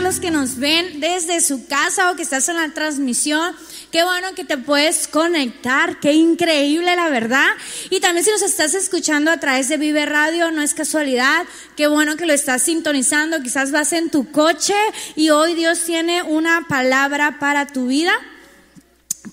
[0.00, 3.54] a los que nos ven desde su casa o que estás en la transmisión.
[3.92, 7.48] Qué bueno que te puedes conectar, qué increíble la verdad.
[7.90, 11.44] Y también si nos estás escuchando a través de Vive Radio, no es casualidad,
[11.76, 14.74] qué bueno que lo estás sintonizando, quizás vas en tu coche
[15.16, 18.14] y hoy Dios tiene una palabra para tu vida.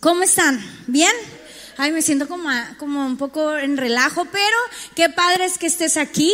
[0.01, 0.61] ¿Cómo están?
[0.87, 1.13] ¿Bien?
[1.77, 4.57] Ay, me siento como, como un poco en relajo, pero
[4.97, 6.33] qué padre es que estés aquí.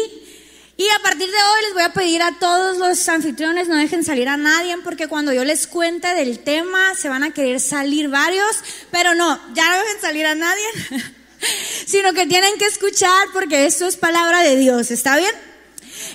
[0.84, 4.04] Y a partir de hoy les voy a pedir a todos los anfitriones no dejen
[4.04, 8.10] salir a nadie porque cuando yo les cuente del tema se van a querer salir
[8.10, 8.62] varios,
[8.92, 10.66] pero no, ya no dejen salir a nadie,
[11.86, 15.34] sino que tienen que escuchar porque esto es palabra de Dios, ¿está bien?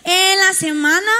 [0.04, 1.12] En la semana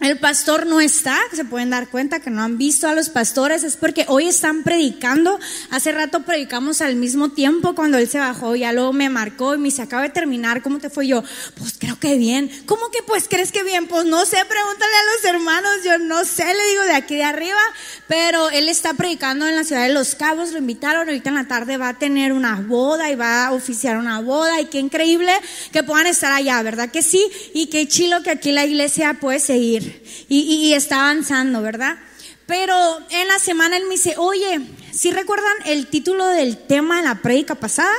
[0.00, 3.64] el pastor no está, se pueden dar cuenta que no han visto a los pastores,
[3.64, 5.38] es porque hoy están predicando.
[5.70, 9.58] Hace rato predicamos al mismo tiempo cuando él se bajó, ya luego me marcó y
[9.58, 11.22] me dice, acaba de terminar, ¿cómo te fue yo?
[11.58, 12.50] Pues creo que bien.
[12.64, 13.88] ¿Cómo que pues crees que bien?
[13.88, 17.24] Pues no sé, pregúntale a los hermanos, yo no sé, le digo de aquí de
[17.24, 17.60] arriba,
[18.08, 21.46] pero él está predicando en la ciudad de Los Cabos, lo invitaron, ahorita en la
[21.46, 25.32] tarde va a tener una boda y va a oficiar una boda y qué increíble
[25.72, 27.22] que puedan estar allá, ¿verdad que sí?
[27.52, 29.89] Y qué chilo que aquí la iglesia puede seguir
[30.28, 31.98] y, está avanzando, ¿verdad?
[32.46, 32.74] Pero
[33.10, 34.60] en la semana él me dice, oye,
[34.92, 37.94] ¿sí recuerdan el título del tema de la prédica pasada?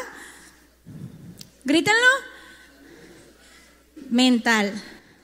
[1.63, 2.07] Grítenlo.
[4.09, 4.73] Mental,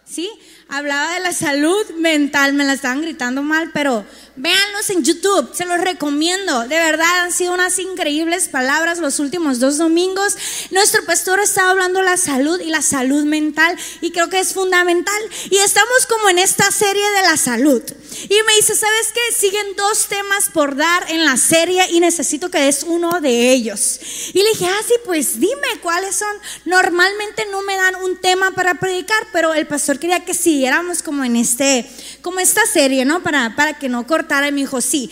[0.05, 0.29] ¿sí?
[0.69, 4.05] Hablaba de la salud mental, me la estaban gritando mal, pero
[4.39, 6.61] Véanlos en YouTube, se los recomiendo.
[6.67, 10.37] De verdad han sido unas increíbles palabras los últimos dos domingos.
[10.69, 14.53] Nuestro pastor está hablando de la salud y la salud mental y creo que es
[14.53, 15.19] fundamental.
[15.49, 17.81] Y estamos como en esta serie de la salud.
[18.29, 19.35] Y me dice, ¿sabes qué?
[19.35, 23.99] Siguen dos temas por dar en la serie y necesito que des uno de ellos.
[24.33, 26.35] Y le dije, ah, sí, pues dime cuáles son.
[26.65, 31.23] Normalmente no me dan un tema para predicar, pero el pastor quería que siguiéramos como
[31.23, 31.85] en este,
[32.23, 33.21] como esta serie, ¿no?
[33.21, 35.11] Para, para que no corte y me dijo, sí,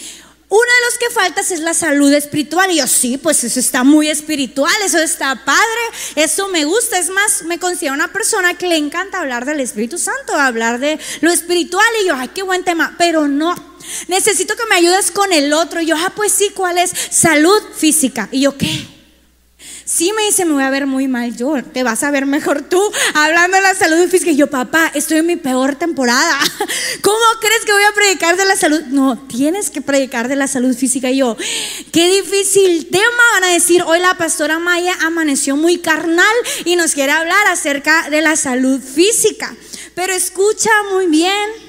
[0.50, 2.72] uno de los que faltas es la salud espiritual.
[2.72, 5.62] Y yo, sí, pues eso está muy espiritual, eso está padre,
[6.16, 6.98] eso me gusta.
[6.98, 11.00] Es más, me considero una persona que le encanta hablar del Espíritu Santo, hablar de
[11.22, 11.86] lo espiritual.
[12.02, 13.54] Y yo, ay, qué buen tema, pero no.
[14.08, 15.80] Necesito que me ayudes con el otro.
[15.80, 16.92] Y yo, ah, pues sí, ¿cuál es?
[17.12, 18.30] Salud física.
[18.32, 18.95] Y yo, ¿qué?
[19.88, 22.64] Sí me dice, me voy a ver muy mal yo, te vas a ver mejor
[22.64, 22.82] tú
[23.14, 24.32] hablando de la salud física.
[24.32, 26.40] Y yo, papá, estoy en mi peor temporada.
[27.02, 28.82] ¿Cómo crees que voy a predicar de la salud?
[28.88, 31.12] No, tienes que predicar de la salud física.
[31.12, 31.38] Yo,
[31.92, 33.84] qué difícil tema van a decir.
[33.84, 36.36] Hoy la pastora Maya amaneció muy carnal
[36.66, 39.56] y nos quiere hablar acerca de la salud física.
[39.94, 41.65] Pero escucha muy bien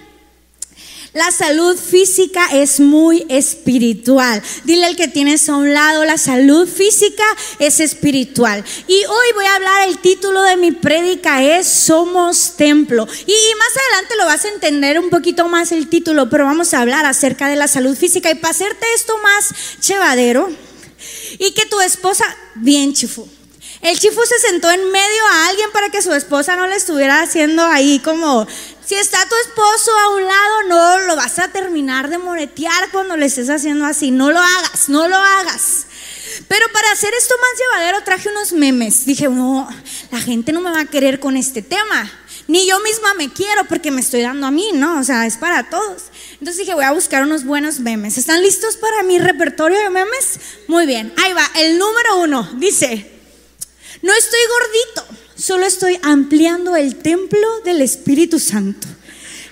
[1.16, 4.42] la salud física es muy espiritual.
[4.64, 7.24] Dile al que tienes a un lado, la salud física
[7.58, 8.62] es espiritual.
[8.86, 13.08] Y hoy voy a hablar, el título de mi prédica es Somos Templo.
[13.26, 16.82] Y, más adelante lo vas a entender un poquito más el título, pero vamos a
[16.82, 18.30] hablar acerca de la salud física.
[18.30, 20.50] Y para hacerte esto más chevadero,
[21.38, 22.24] y que tu esposa,
[22.56, 23.26] bien chifú.
[23.82, 27.20] El chifu se sentó en medio a alguien para que su esposa no le estuviera
[27.20, 28.46] haciendo ahí como
[28.86, 33.16] si está tu esposo a un lado, no lo vas a terminar de moretear cuando
[33.16, 34.12] le estés haciendo así.
[34.12, 35.86] No lo hagas, no lo hagas.
[36.46, 39.04] Pero para hacer esto más llevadero traje unos memes.
[39.04, 39.68] Dije, no,
[40.12, 42.08] la gente no me va a querer con este tema.
[42.46, 45.00] Ni yo misma me quiero porque me estoy dando a mí, ¿no?
[45.00, 46.04] O sea, es para todos.
[46.34, 48.18] Entonces dije, voy a buscar unos buenos memes.
[48.18, 50.38] ¿Están listos para mi repertorio de memes?
[50.68, 51.50] Muy bien, ahí va.
[51.56, 53.15] El número uno dice,
[54.02, 58.88] no estoy gordito solo estoy ampliando el templo del Espíritu Santo.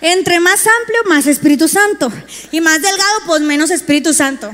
[0.00, 2.12] Entre más amplio, más Espíritu Santo.
[2.50, 4.50] Y más delgado, pues menos Espíritu Santo.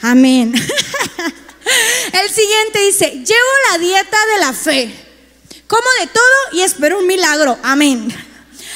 [0.00, 0.54] Amén.
[2.12, 4.94] El siguiente dice, llevo la dieta de la fe.
[5.66, 7.58] Como de todo y espero un milagro.
[7.62, 8.14] Amén.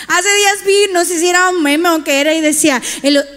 [0.09, 2.83] Hace días vi, no sé si era un meme o qué era, y decía,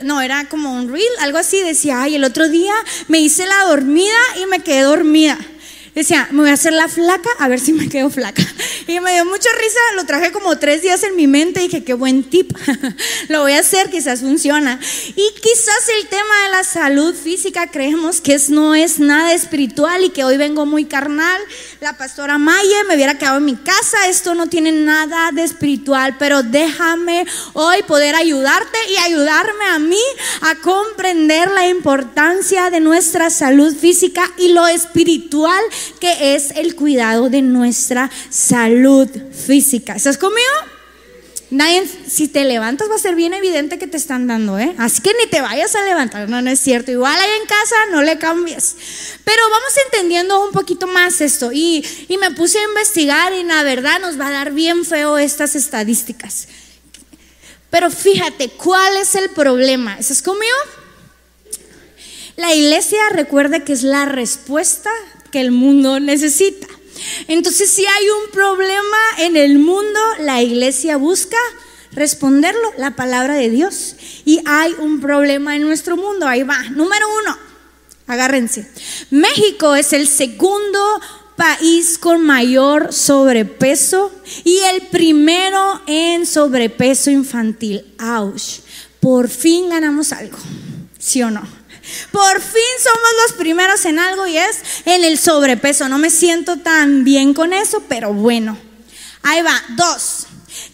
[0.02, 1.62] no, era como un reel, algo así.
[1.62, 2.74] Decía, ay, el otro día
[3.08, 5.38] me hice la dormida y me quedé dormida.
[5.96, 8.44] Decía, me voy a hacer la flaca a ver si me quedo flaca.
[8.86, 11.86] Y me dio mucha risa, lo traje como tres días en mi mente y dije,
[11.86, 12.52] qué buen tip.
[13.30, 14.78] lo voy a hacer, quizás funciona.
[15.08, 20.04] Y quizás el tema de la salud física creemos que es, no es nada espiritual
[20.04, 21.42] y que hoy vengo muy carnal.
[21.80, 26.18] La pastora Maye me hubiera quedado en mi casa, esto no tiene nada de espiritual,
[26.20, 30.02] pero déjame hoy poder ayudarte y ayudarme a mí
[30.42, 35.64] a comprender la importancia de nuestra salud física y lo espiritual
[36.00, 39.96] que es el cuidado de nuestra salud física.
[39.96, 40.74] ¿Estás conmigo?
[41.54, 44.74] Nadie, si te levantas va a ser bien evidente que te están dando, ¿eh?
[44.80, 46.92] Así que ni te vayas a levantar, no, no es cierto.
[46.92, 48.76] Igual ahí en casa no le cambies.
[49.24, 51.52] Pero vamos entendiendo un poquito más esto.
[51.54, 55.20] Y, y me puse a investigar y la verdad nos va a dar bien feo
[55.20, 56.48] estas estadísticas.
[57.70, 59.98] Pero fíjate, ¿cuál es el problema?
[60.00, 60.58] ¿Estás conmigo?
[62.36, 64.90] La iglesia recuerda que es la respuesta
[65.34, 66.68] que el mundo necesita.
[67.28, 71.38] Entonces, si hay un problema en el mundo, la iglesia busca
[71.92, 73.96] responderlo, la palabra de Dios.
[74.26, 76.62] Y hay un problema en nuestro mundo, ahí va.
[76.70, 77.36] Número uno,
[78.06, 78.70] agárrense.
[79.10, 80.80] México es el segundo
[81.36, 84.12] país con mayor sobrepeso
[84.44, 87.84] y el primero en sobrepeso infantil.
[87.98, 88.60] ¡Auch!
[89.00, 90.38] Por fin ganamos algo,
[91.00, 91.63] ¿sí o no?
[92.12, 95.90] Por fin somos los primeros en algo y es en el sobrepeso.
[95.90, 98.58] No me siento tan bien con eso, pero bueno.
[99.22, 99.62] Ahí va.
[99.76, 100.28] Dos.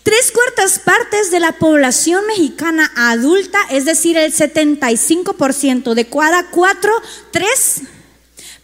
[0.04, 6.92] Tres cuartas partes de la población mexicana adulta, es decir, el 75% de cada cuatro,
[7.32, 7.82] tres,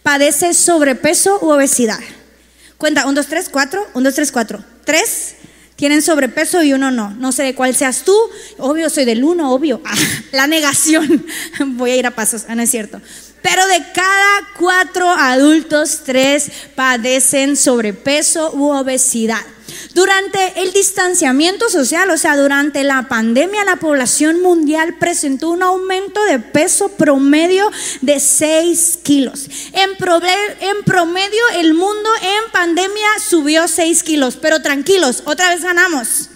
[0.02, 2.00] padece sobrepeso u obesidad.
[2.78, 4.62] Cuenta, un, dos, tres, cuatro, un, dos, tres, cuatro.
[4.84, 5.35] Tres
[5.76, 7.10] tienen sobrepeso y uno no.
[7.14, 8.16] No sé de cuál seas tú.
[8.58, 9.80] Obvio, soy del uno, obvio.
[10.32, 11.24] la negación.
[11.66, 13.00] Voy a ir a pasos, ah, no es cierto.
[13.42, 19.44] Pero de cada cuatro adultos, tres padecen sobrepeso u obesidad.
[19.96, 26.22] Durante el distanciamiento social, o sea, durante la pandemia, la población mundial presentó un aumento
[26.26, 27.70] de peso promedio
[28.02, 29.48] de 6 kilos.
[29.72, 29.96] En,
[30.84, 36.28] promedio, el mundo en pandemia subió 6 kilos, pero tranquilos, otra vez ganamos.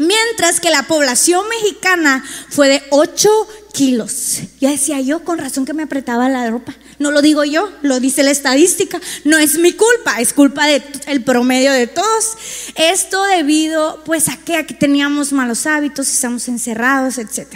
[0.00, 3.28] Mientras que la población mexicana fue de 8
[3.74, 4.38] kilos.
[4.58, 6.74] Ya decía yo, con razón que me apretaba la ropa.
[6.98, 8.98] No lo digo yo, lo dice la estadística.
[9.24, 12.32] No es mi culpa, es culpa del promedio de todos.
[12.76, 17.46] Esto debido pues a que aquí teníamos malos hábitos, estamos encerrados, etc.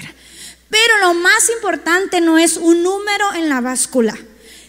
[0.69, 4.19] Pero lo más importante no es un número en la báscula.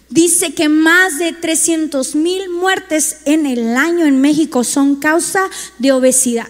[0.07, 5.92] Dice que más de 300 mil muertes en el año en México son causa de
[5.92, 6.48] obesidad.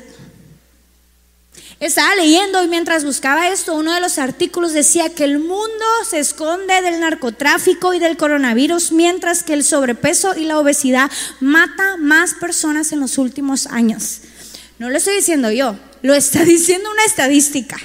[1.82, 6.20] Estaba leyendo y mientras buscaba esto, uno de los artículos decía que el mundo se
[6.20, 11.12] esconde del narcotráfico y del coronavirus, mientras que el sobrepeso y la obesidad
[11.42, 14.22] mata más personas en los últimos años.
[14.80, 17.78] No lo estoy diciendo yo, lo está diciendo una estadística.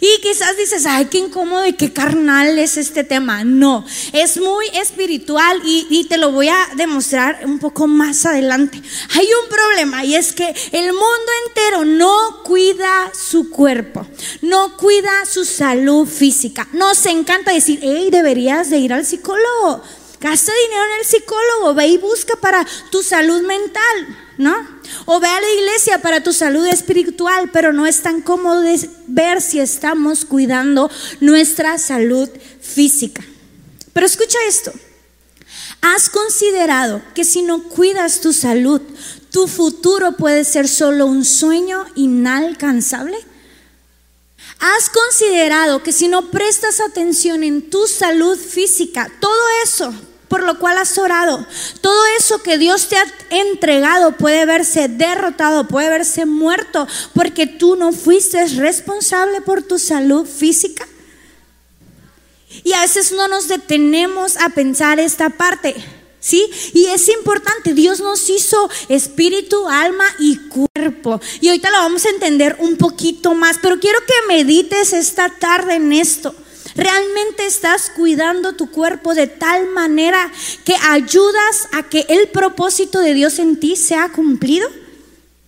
[0.00, 3.44] Y quizás dices, ay, qué incómodo y qué carnal es este tema.
[3.44, 8.82] No, es muy espiritual y, y, te lo voy a demostrar un poco más adelante.
[9.14, 12.11] Hay un problema y es que el mundo entero no
[13.12, 14.06] su cuerpo,
[14.40, 16.68] no cuida su salud física.
[16.72, 19.82] Nos encanta decir, hey, deberías de ir al psicólogo.
[20.20, 24.54] Gasta dinero en el psicólogo, ve y busca para tu salud mental, ¿no?
[25.06, 28.62] O ve a la iglesia para tu salud espiritual, pero no es tan cómodo
[29.08, 30.90] ver si estamos cuidando
[31.20, 32.28] nuestra salud
[32.60, 33.22] física.
[33.92, 34.72] Pero escucha esto.
[35.82, 38.80] ¿Has considerado que si no cuidas tu salud,
[39.30, 43.18] tu futuro puede ser solo un sueño inalcanzable?
[44.60, 49.92] ¿Has considerado que si no prestas atención en tu salud física, todo eso
[50.32, 51.46] por lo cual has orado.
[51.82, 57.76] Todo eso que Dios te ha entregado puede verse derrotado, puede verse muerto, porque tú
[57.76, 60.86] no fuiste responsable por tu salud física.
[62.64, 65.74] Y a veces no nos detenemos a pensar esta parte.
[66.20, 66.48] ¿Sí?
[66.72, 71.20] Y es importante, Dios nos hizo espíritu, alma y cuerpo.
[71.40, 75.74] Y ahorita lo vamos a entender un poquito más, pero quiero que medites esta tarde
[75.74, 76.32] en esto.
[76.76, 80.30] ¿Realmente estás cuidando tu cuerpo de tal manera
[80.64, 84.68] que ayudas a que el propósito de Dios en ti sea cumplido?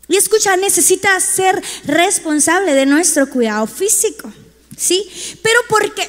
[0.08, 4.30] Y escucha, necesitas ser responsable de nuestro cuidado físico.
[4.76, 5.08] ¿Sí?
[5.40, 6.08] Pero ¿por qué?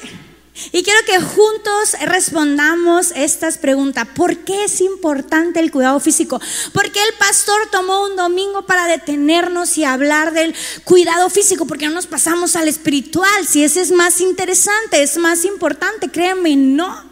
[0.72, 4.08] Y quiero que juntos respondamos estas preguntas.
[4.14, 6.40] ¿Por qué es importante el cuidado físico?
[6.72, 11.66] ¿Por qué el pastor tomó un domingo para detenernos y hablar del cuidado físico?
[11.66, 13.46] Porque no nos pasamos al espiritual.
[13.46, 17.04] Si ese es más interesante, es más importante, créeme, no.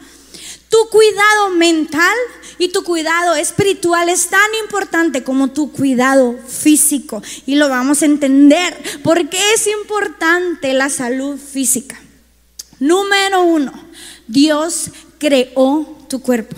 [0.71, 2.17] Tu cuidado mental
[2.59, 7.23] y tu cuidado espiritual es tan importante como tu cuidado físico.
[7.47, 9.01] Y lo vamos a entender.
[9.03, 12.01] ¿Por qué es importante la salud física?
[12.85, 13.73] Número uno,
[14.29, 16.55] Dios creó tu cuerpo.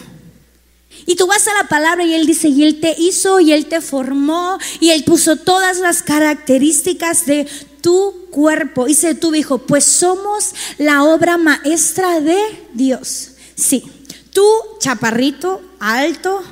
[1.06, 3.66] Y tú vas a la palabra y Él dice, y Él te hizo, y Él
[3.66, 7.46] te formó, y Él puso todas las características de
[7.80, 8.88] tu cuerpo.
[8.88, 12.38] Y se tú dijo, pues somos la obra maestra de
[12.74, 13.34] Dios.
[13.54, 13.84] Sí,
[14.32, 14.44] tú,
[14.80, 16.42] chaparrito, alto,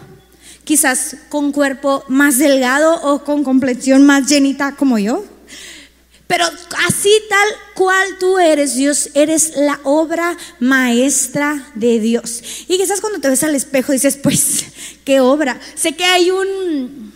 [0.62, 5.25] quizás con cuerpo más delgado o con complexión más llenita como yo,
[6.35, 6.50] pero
[6.88, 12.43] así tal cual tú eres, Dios, eres la obra maestra de Dios.
[12.67, 14.64] Y quizás cuando te ves al espejo dices, pues,
[15.05, 15.61] ¿qué obra?
[15.76, 17.12] Sé que hay un,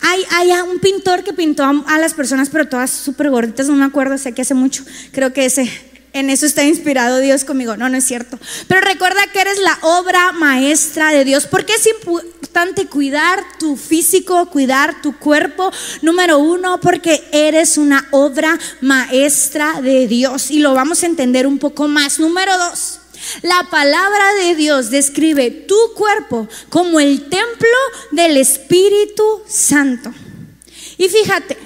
[0.00, 3.84] Hay, hay un pintor que pintó a, las personas, pero todas súper gorditas, no me
[3.84, 4.84] acuerdo, sé que hace mucho.
[5.12, 5.70] Creo que ese,
[6.14, 7.76] en eso está inspirado Dios conmigo.
[7.76, 8.38] No, no es cierto.
[8.68, 11.46] Pero recuerda que eres la obra maestra de Dios.
[11.46, 11.86] ¿Por qué es
[12.90, 15.70] cuidar tu físico, cuidar tu cuerpo?
[16.02, 20.50] Número uno, porque eres una obra maestra de Dios.
[20.50, 22.18] Y lo vamos a entender un poco más.
[22.18, 23.00] Número dos.
[23.42, 27.76] La palabra de Dios describe tu cuerpo como el templo
[28.10, 30.12] del Espíritu Santo.
[30.98, 31.56] Y fíjate,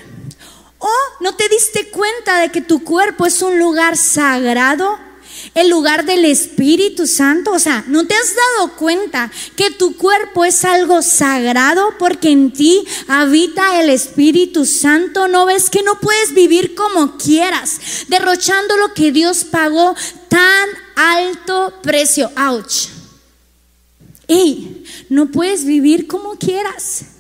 [0.79, 0.91] ¿o
[1.21, 5.08] no te diste cuenta de que tu cuerpo es un lugar sagrado?
[5.55, 7.53] El lugar del Espíritu Santo.
[7.53, 12.53] O sea, ¿no te has dado cuenta que tu cuerpo es algo sagrado porque en
[12.53, 15.29] ti habita el Espíritu Santo?
[15.29, 19.95] ¿No ves que no puedes vivir como quieras, derrochando lo que Dios pagó
[20.29, 22.31] tan alto precio?
[22.37, 22.89] Ouch.
[24.27, 27.18] Y no puedes vivir como quieras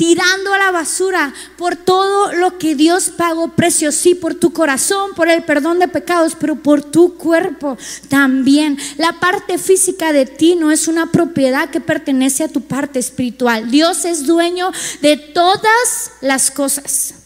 [0.00, 5.10] tirando a la basura por todo lo que Dios pagó precio, sí, por tu corazón,
[5.14, 7.76] por el perdón de pecados, pero por tu cuerpo
[8.08, 8.78] también.
[8.96, 13.70] La parte física de ti no es una propiedad que pertenece a tu parte espiritual.
[13.70, 17.16] Dios es dueño de todas las cosas.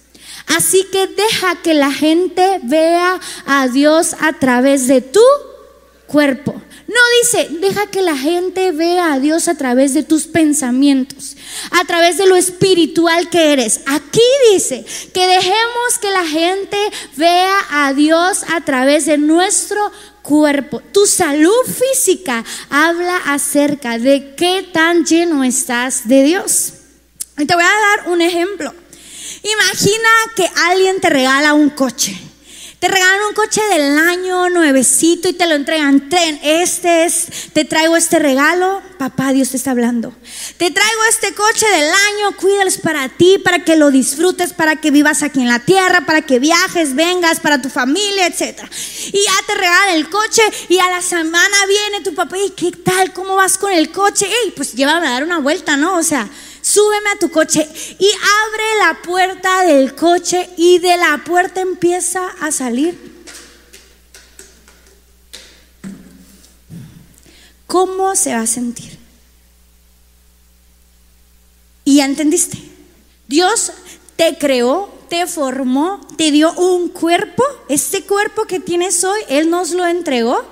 [0.56, 5.20] Así que deja que la gente vea a Dios a través de tu
[6.06, 6.60] cuerpo.
[6.86, 11.36] No dice, deja que la gente vea a Dios a través de tus pensamientos,
[11.70, 13.80] a través de lo espiritual que eres.
[13.86, 14.20] Aquí
[14.52, 16.76] dice que dejemos que la gente
[17.16, 19.90] vea a Dios a través de nuestro
[20.22, 20.80] cuerpo.
[20.92, 26.74] Tu salud física habla acerca de qué tan lleno estás de Dios.
[27.36, 28.74] Te voy a dar un ejemplo.
[29.42, 32.16] Imagina que alguien te regala un coche
[32.84, 36.10] te regalan un coche del año nuevecito y te lo entregan.
[36.10, 38.82] Ten, este es, te traigo este regalo.
[38.98, 40.14] Papá, Dios te está hablando.
[40.58, 44.90] Te traigo este coche del año, cuídalos para ti, para que lo disfrutes, para que
[44.90, 48.60] vivas aquí en la tierra, para que viajes, vengas, para tu familia, etc.
[49.06, 52.70] Y ya te regalan el coche y a la semana viene tu papá y ¿qué
[52.70, 53.14] tal?
[53.14, 54.28] ¿Cómo vas con el coche?
[54.46, 55.96] Y pues llévame a dar una vuelta, ¿no?
[55.96, 56.28] O sea,
[56.74, 62.26] súbeme a tu coche y abre la puerta del coche y de la puerta empieza
[62.40, 63.14] a salir.
[67.68, 68.98] ¿Cómo se va a sentir?
[71.84, 72.58] Y ya entendiste.
[73.28, 73.72] Dios
[74.16, 77.44] te creó, te formó, te dio un cuerpo.
[77.68, 80.44] Este cuerpo que tienes hoy, Él nos lo entregó.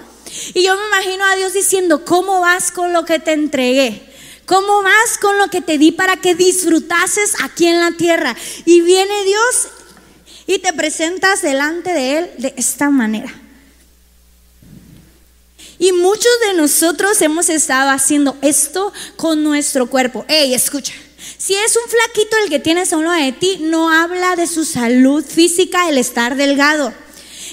[0.55, 4.12] Y yo me imagino a Dios diciendo, ¿cómo vas con lo que te entregué?
[4.53, 8.37] ¿Cómo vas con lo que te di para que disfrutases aquí en la tierra?
[8.67, 9.69] Y viene Dios
[10.47, 13.33] y te presentas delante de Él de esta manera.
[15.79, 20.27] Y muchos de nosotros hemos estado haciendo esto con nuestro cuerpo.
[20.29, 20.93] Ey, escucha.
[21.39, 24.67] Si es un flaquito el que tienes a uno de ti, no habla de su
[24.67, 26.93] salud física, el estar delgado.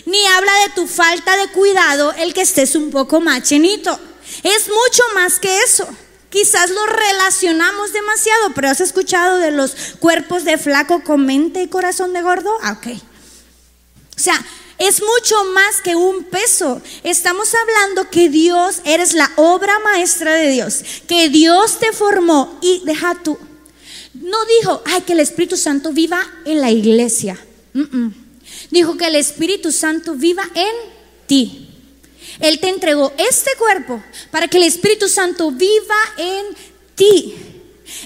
[0.06, 3.98] Ni habla de tu falta de cuidado, el que estés un poco machenito.
[4.44, 5.88] Es mucho más que eso.
[6.30, 11.68] Quizás lo relacionamos demasiado, pero ¿has escuchado de los cuerpos de flaco con mente y
[11.68, 12.52] corazón de gordo?
[12.62, 12.88] Ah, ok.
[14.16, 14.46] O sea,
[14.78, 16.82] es mucho más que un peso.
[17.04, 22.82] Estamos hablando que Dios, eres la obra maestra de Dios, que Dios te formó y
[22.86, 23.38] deja tú.
[24.14, 27.40] No dijo, ay, que el Espíritu Santo viva en la iglesia.
[28.72, 30.76] Dijo que el Espíritu Santo viva en
[31.28, 31.69] ti.
[32.40, 36.46] Él te entregó este cuerpo para que el Espíritu Santo viva en
[36.96, 37.50] ti.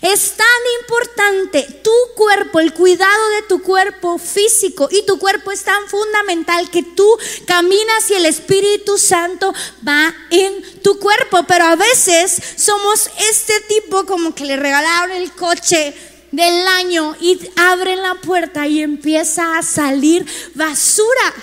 [0.01, 0.47] Es tan
[0.81, 6.69] importante tu cuerpo, el cuidado de tu cuerpo físico y tu cuerpo es tan fundamental
[6.69, 7.07] que tú
[7.45, 9.53] caminas y el Espíritu Santo
[9.87, 11.43] va en tu cuerpo.
[11.47, 15.93] Pero a veces somos este tipo como que le regalaron el coche
[16.31, 20.25] del año y abren la puerta y empieza a salir
[20.55, 21.33] basura.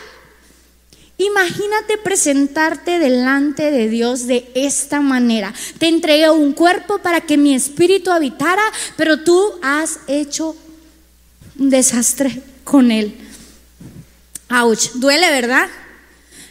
[1.20, 5.52] Imagínate presentarte delante de Dios de esta manera.
[5.78, 8.62] Te entregué un cuerpo para que mi espíritu habitara,
[8.96, 10.56] pero tú has hecho
[11.58, 13.14] un desastre con él.
[14.48, 15.68] Ouch, duele, ¿verdad?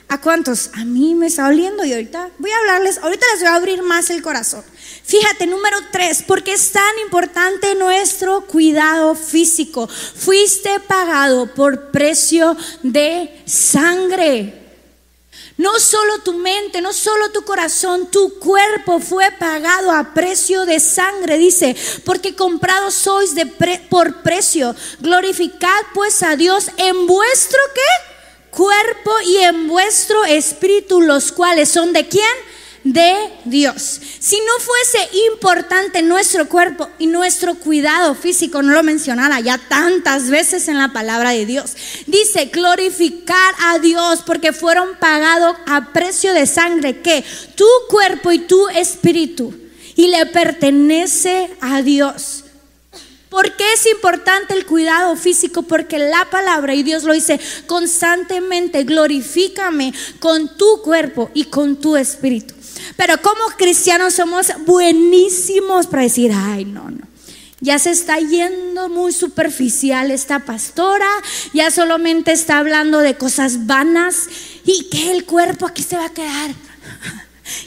[0.08, 0.70] ¿A cuántos?
[0.74, 3.82] A mí me está oliendo y ahorita voy a hablarles, ahorita les voy a abrir
[3.82, 4.64] más el corazón.
[5.04, 9.88] Fíjate, número tres, porque es tan importante nuestro cuidado físico.
[9.88, 14.59] Fuiste pagado por precio de sangre.
[15.60, 20.80] No solo tu mente, no solo tu corazón, tu cuerpo fue pagado a precio de
[20.80, 21.76] sangre, dice,
[22.06, 24.74] porque comprados sois de por precio.
[25.02, 28.52] Glorificad pues a Dios en vuestro qué?
[28.52, 32.24] Cuerpo y en vuestro espíritu, los cuales son de quién?
[32.84, 33.14] De
[33.46, 34.00] Dios.
[34.20, 40.30] Si no fuese importante nuestro cuerpo y nuestro cuidado físico, no lo mencionara ya tantas
[40.30, 41.76] veces en la palabra de Dios.
[42.08, 47.24] Dice, glorificar a Dios porque fueron pagados a precio de sangre que
[47.56, 49.54] tu cuerpo y tu espíritu
[49.96, 52.46] y le pertenece a Dios.
[53.30, 55.62] ¿Por qué es importante el cuidado físico?
[55.62, 61.96] Porque la palabra, y Dios lo dice constantemente, glorifícame con tu cuerpo y con tu
[61.96, 62.56] espíritu.
[62.96, 67.08] Pero como cristianos somos buenísimos para decir, ay, no, no.
[67.62, 71.10] Ya se está yendo muy superficial esta pastora,
[71.54, 74.28] ya solamente está hablando de cosas vanas
[74.64, 76.52] y que el cuerpo aquí se va a quedar.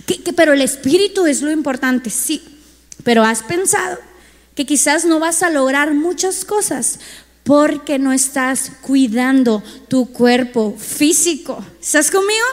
[0.06, 2.40] Que, pero el espíritu es lo importante, sí.
[3.02, 3.99] Pero has pensado
[4.54, 7.00] que quizás no vas a lograr muchas cosas
[7.42, 11.64] porque no estás cuidando tu cuerpo físico.
[11.80, 12.47] ¿Estás conmigo?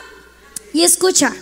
[0.73, 1.35] Y escucha,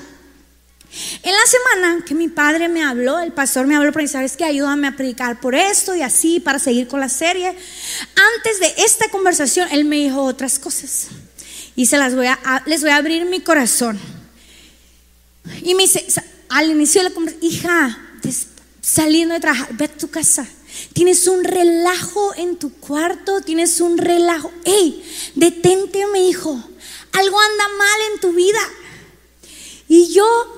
[1.23, 4.43] en la semana que mi padre me habló, el pastor me habló, pero sabes que
[4.43, 7.47] ayúdame a predicar por esto y así para seguir con la serie.
[7.47, 11.07] Antes de esta conversación, él me dijo otras cosas
[11.75, 13.99] y se las voy a, les voy a abrir mi corazón.
[15.61, 16.05] Y me dice,
[16.49, 17.99] al inicio de la conversación, hija,
[18.81, 20.47] saliendo de trabajar, ve a tu casa.
[20.93, 24.51] Tienes un relajo en tu cuarto, tienes un relajo.
[24.63, 25.03] Hey,
[25.35, 26.51] detente, mi hijo.
[27.13, 28.59] Algo anda mal en tu vida.
[29.87, 30.56] Y yo,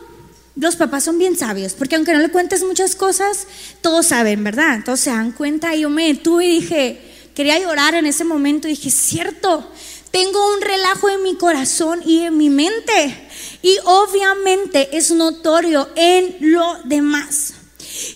[0.59, 3.47] los papás son bien sabios, porque aunque no le cuentes muchas cosas,
[3.81, 4.75] todos saben, ¿verdad?
[4.75, 7.01] Entonces se dan cuenta y yo me detuve y dije,
[7.33, 9.71] quería llorar en ese momento y dije, cierto,
[10.11, 13.29] tengo un relajo en mi corazón y en mi mente.
[13.61, 17.53] Y obviamente es notorio en lo demás.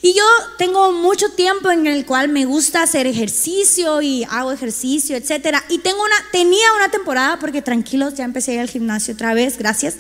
[0.02, 0.24] Y yo
[0.58, 5.64] tengo mucho tiempo en el cual me gusta hacer ejercicio y hago ejercicio, etcétera.
[5.70, 9.58] Y tengo una, tenía una temporada, porque tranquilos, ya empecé a al gimnasio otra vez,
[9.58, 9.96] gracias.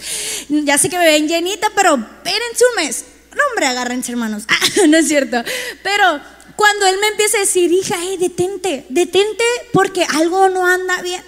[0.49, 3.05] Ya sé que me ven llenita, pero espérense un mes.
[3.35, 4.43] No, hombre, agárrense, hermanos.
[4.49, 5.37] Ah, no es cierto.
[5.83, 6.19] Pero
[6.55, 11.21] cuando él me empieza a decir, hija, detente, detente porque algo no anda bien.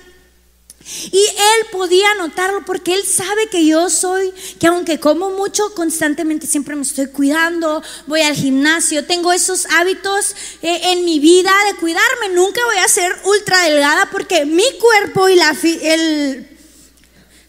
[1.12, 6.46] Y él podía notarlo porque él sabe que yo soy, que aunque como mucho, constantemente
[6.46, 11.78] siempre me estoy cuidando, voy al gimnasio, tengo esos hábitos eh, en mi vida de
[11.80, 12.30] cuidarme.
[12.34, 16.56] Nunca voy a ser ultra delgada porque mi cuerpo y la, el,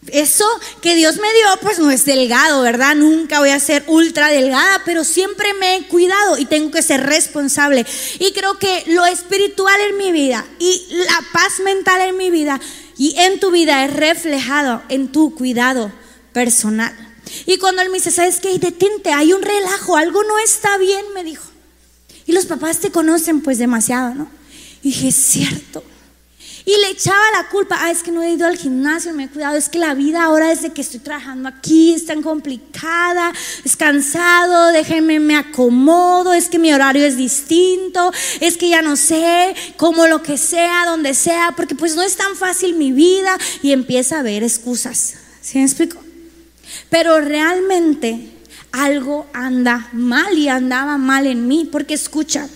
[0.09, 0.46] eso
[0.81, 2.94] que Dios me dio, pues no es delgado, ¿verdad?
[2.94, 7.05] Nunca voy a ser ultra delgada, pero siempre me he cuidado y tengo que ser
[7.05, 7.85] responsable.
[8.18, 12.61] Y creo que lo espiritual en mi vida y la paz mental en mi vida
[12.99, 15.93] y en tu vida es reflejado en tu cuidado
[16.33, 16.95] personal.
[17.47, 18.59] Y cuando él me dice, ¿sabes qué?
[18.59, 21.45] Detente, hay un relajo, algo no está bien, me dijo.
[22.27, 24.29] Y los papás te conocen pues demasiado, ¿no?
[24.83, 25.83] Y dije, es cierto.
[26.69, 29.29] Y le echaba la culpa, ah, es que no he ido al gimnasio, me he
[29.29, 33.33] cuidado, es que la vida ahora desde que estoy trabajando aquí es tan complicada,
[33.65, 38.97] es cansado, déjenme, me acomodo, es que mi horario es distinto, es que ya no
[38.97, 43.39] sé, como lo que sea, donde sea, porque pues no es tan fácil mi vida
[43.63, 45.15] y empieza a haber excusas.
[45.41, 46.03] ¿Sí me explico?
[46.91, 48.29] Pero realmente
[48.73, 52.49] algo anda mal y andaba mal en mí, porque escucha,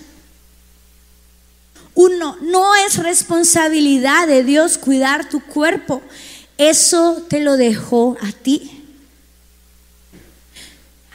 [2.00, 6.00] uno, no es responsabilidad de Dios cuidar tu cuerpo.
[6.56, 8.70] Eso te lo dejó a ti.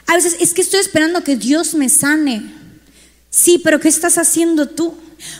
[0.06, 2.54] A veces es que estoy esperando que Dios me sane.
[3.30, 4.94] Sí, pero ¿qué estás haciendo tú?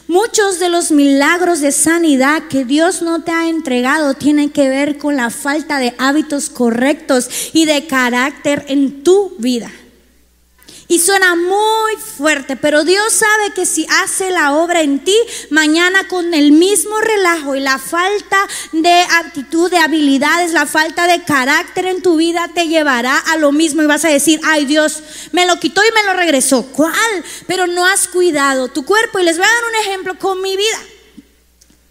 [0.09, 4.98] Muchos de los milagros de sanidad que Dios no te ha entregado tienen que ver
[4.98, 9.70] con la falta de hábitos correctos y de carácter en tu vida.
[10.88, 15.16] Y suena muy fuerte, pero Dios sabe que si hace la obra en ti,
[15.51, 21.25] mañana con el mismo relajo y la falta de actitud, de habilidades, la falta de
[21.25, 25.03] carácter en tu vida te llevará a lo mismo y vas a decir, ay Dios,
[25.33, 26.62] me lo quitó y me lo regresó.
[26.66, 26.94] ¿Cuál?
[27.49, 29.18] Pero no has cuidado tu cuerpo.
[29.18, 30.79] Y les voy a dar un ejemplo con mi vida.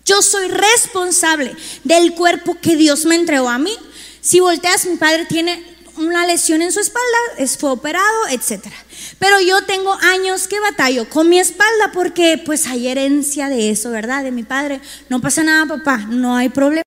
[0.06, 1.54] Yo soy responsable
[1.84, 3.76] del cuerpo que Dios me entregó a mí.
[4.22, 8.76] Si volteas, mi padre tiene una lesión en su espalda, fue operado, etcétera.
[9.20, 13.92] Pero yo tengo años que batallo con mi espalda porque pues hay herencia de eso,
[13.92, 14.24] ¿verdad?
[14.24, 14.82] De mi padre.
[15.10, 16.84] No pasa nada, papá, no hay problema.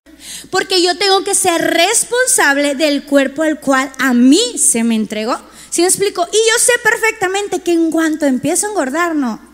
[0.49, 5.37] Porque yo tengo que ser responsable del cuerpo al cual a mí se me entregó.
[5.69, 6.27] ¿Sí me explico?
[6.31, 9.48] Y yo sé perfectamente que en cuanto empiezo a engordar, no,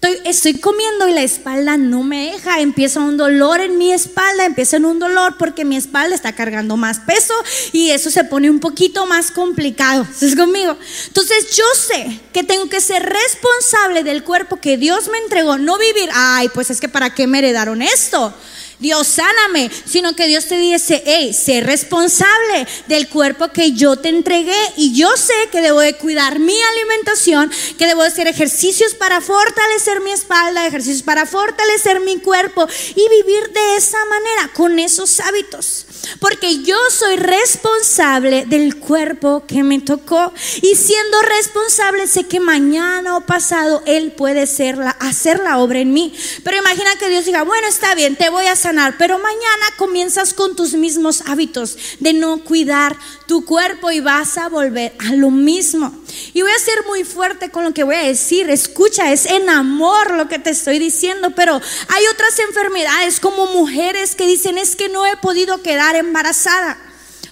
[0.00, 4.76] Estoy, comiendo y la espalda no me deja, empieza un dolor en mi espalda, empieza
[4.76, 7.34] en un dolor porque mi espalda está cargando más peso
[7.72, 10.06] y eso se pone un poquito más complicado.
[10.08, 10.76] ¿Estás conmigo?
[11.08, 15.76] Entonces yo sé que tengo que ser responsable del cuerpo que Dios me entregó, no
[15.78, 18.32] vivir, ay, pues es que para qué me heredaron esto.
[18.78, 24.08] Dios sáname, sino que Dios te dice, hey, sé responsable del cuerpo que yo te
[24.08, 28.94] entregué y yo sé que debo de cuidar mi alimentación, que debo de hacer ejercicios
[28.94, 34.78] para fortalecer mi espalda, ejercicios para fortalecer mi cuerpo y vivir de esa manera, con
[34.78, 35.86] esos hábitos.
[36.20, 40.32] Porque yo soy responsable del cuerpo que me tocó.
[40.62, 45.92] Y siendo responsable, sé que mañana o pasado Él puede ser hacer la obra en
[45.92, 46.14] mí.
[46.44, 48.56] Pero imagina que Dios diga, bueno, está bien, te voy a
[48.98, 54.48] Pero mañana comienzas con tus mismos hábitos de no cuidar tu cuerpo y vas a
[54.48, 55.92] volver a lo mismo.
[56.34, 58.50] Y voy a ser muy fuerte con lo que voy a decir.
[58.50, 61.30] Escucha, es en amor lo que te estoy diciendo.
[61.34, 66.78] Pero hay otras enfermedades como mujeres que dicen, es que no he podido quedar embarazada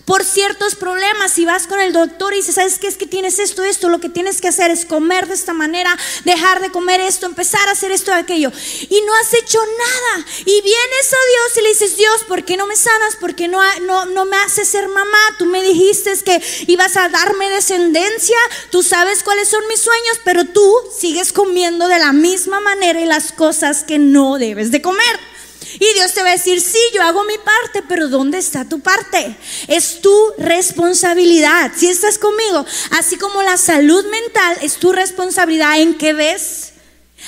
[0.06, 1.32] por ciertos problemas.
[1.32, 2.86] Si vas con el doctor y dices, ¿sabes qué?
[2.86, 5.94] Es que tienes esto, esto, lo que tienes que hacer es comer de esta manera,
[6.24, 8.50] dejar de comer esto, empezar a hacer esto, aquello.
[8.88, 10.26] Y no has hecho nada.
[10.40, 13.16] Y vienes a Dios y le dices, Dios, ¿por qué no me sanas?
[13.16, 15.18] ¿Por qué no, no, no me haces ser mamá?
[15.38, 18.38] Tú me dijiste que ibas a darme descendencia.
[18.70, 23.06] Tú sabes cuáles son mis sueños, pero tú sigues comiendo de la misma manera y
[23.06, 25.35] las cosas que no debes de comer.
[25.74, 28.80] Y Dios te va a decir, sí, yo hago mi parte, pero ¿dónde está tu
[28.80, 29.36] parte?
[29.68, 31.72] Es tu responsabilidad.
[31.76, 36.72] Si estás conmigo, así como la salud mental es tu responsabilidad en qué ves.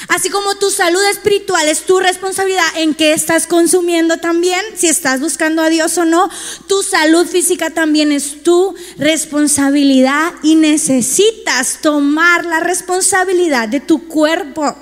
[0.06, 5.20] Así como tu salud espiritual es tu responsabilidad en qué estás consumiendo también, si estás
[5.20, 6.30] buscando a Dios o no,
[6.68, 14.76] tu salud física también es tu responsabilidad y necesitas tomar la responsabilidad de tu cuerpo.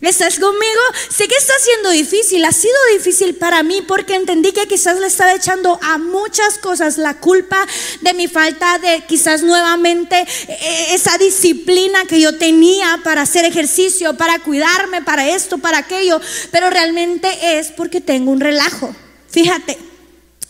[0.00, 0.80] ¿Estás conmigo?
[1.10, 5.08] Sé que está siendo difícil, ha sido difícil para mí porque entendí que quizás le
[5.08, 7.66] estaba echando a muchas cosas la culpa
[8.02, 14.16] de mi falta de quizás nuevamente eh, esa disciplina que yo tenía para hacer ejercicio,
[14.16, 16.20] para cuidarme, para esto, para aquello,
[16.52, 18.94] pero realmente es porque tengo un relajo.
[19.30, 19.78] Fíjate.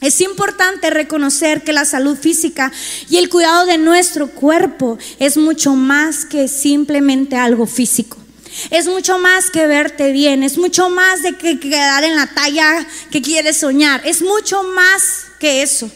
[0.00, 2.70] Es importante reconocer que la salud física
[3.10, 8.16] y el cuidado de nuestro cuerpo es mucho más que simplemente algo físico.
[8.70, 12.86] Es mucho más que verte bien, es mucho más de que quedar en la talla
[13.10, 15.90] que quieres soñar, es mucho más que eso.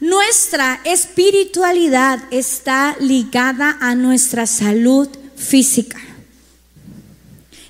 [0.00, 5.98] Nuestra espiritualidad está ligada a nuestra salud física.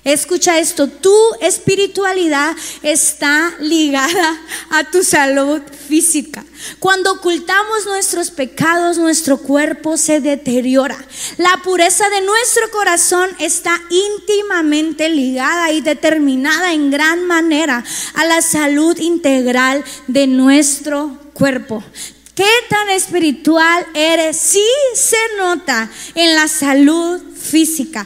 [0.03, 6.45] Escucha esto, tu espiritualidad está ligada a tu salud física.
[6.79, 10.97] Cuando ocultamos nuestros pecados, nuestro cuerpo se deteriora.
[11.37, 17.83] La pureza de nuestro corazón está íntimamente ligada y determinada en gran manera
[18.13, 21.83] a la salud integral de nuestro cuerpo.
[22.35, 24.37] ¿Qué tan espiritual eres?
[24.37, 28.05] Sí se nota en la salud física.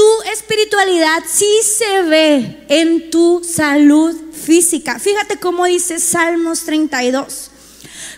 [0.00, 4.98] Tu espiritualidad sí se ve en tu salud física.
[4.98, 7.50] Fíjate cómo dice Salmos 32.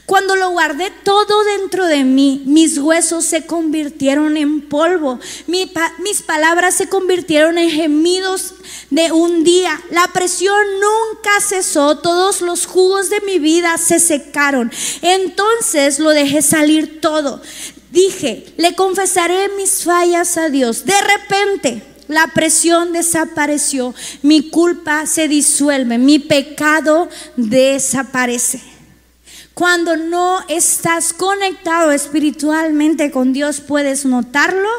[0.07, 6.75] Cuando lo guardé todo dentro de mí, mis huesos se convirtieron en polvo, mis palabras
[6.75, 8.55] se convirtieron en gemidos
[8.91, 9.81] de un día.
[9.91, 14.71] La presión nunca cesó, todos los jugos de mi vida se secaron.
[15.01, 17.41] Entonces lo dejé salir todo.
[17.93, 20.87] Dije, le confesaré mis fallas a Dios.
[20.87, 28.63] De repente, la presión desapareció, mi culpa se disuelve, mi pecado desaparece.
[29.53, 34.71] Cuando no estás conectado espiritualmente con Dios, puedes notarlo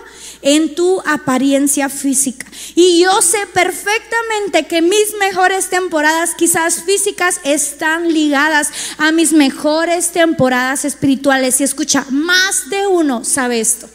[0.44, 2.46] en tu apariencia física.
[2.76, 10.12] Y yo sé perfectamente que mis mejores temporadas, quizás físicas, están ligadas a mis mejores
[10.12, 11.60] temporadas espirituales.
[11.60, 13.90] Y escucha, más de uno sabe esto.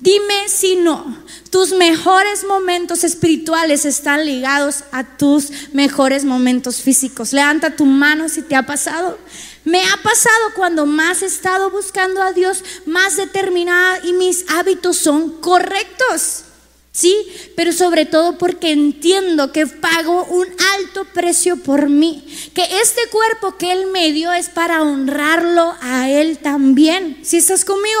[0.00, 1.16] Dime si no,
[1.50, 7.32] tus mejores momentos espirituales están ligados a tus mejores momentos físicos.
[7.32, 9.16] Levanta tu mano si te ha pasado.
[9.64, 14.96] Me ha pasado cuando más he estado buscando a Dios, más determinada y mis hábitos
[14.96, 16.44] son correctos.
[16.90, 17.16] Sí,
[17.56, 20.46] pero sobre todo porque entiendo que pago un
[20.76, 22.22] alto precio por mí,
[22.54, 27.20] que este cuerpo que Él me dio es para honrarlo a Él también.
[27.22, 28.00] ¿Sí estás conmigo?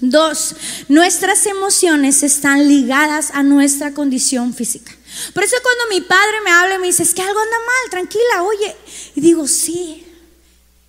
[0.00, 0.56] Dos,
[0.88, 4.92] nuestras emociones están ligadas a nuestra condición física.
[5.32, 7.90] Por eso cuando mi padre me habla y me dice, es que algo anda mal,
[7.90, 8.76] tranquila, oye.
[9.14, 10.06] Y digo, sí.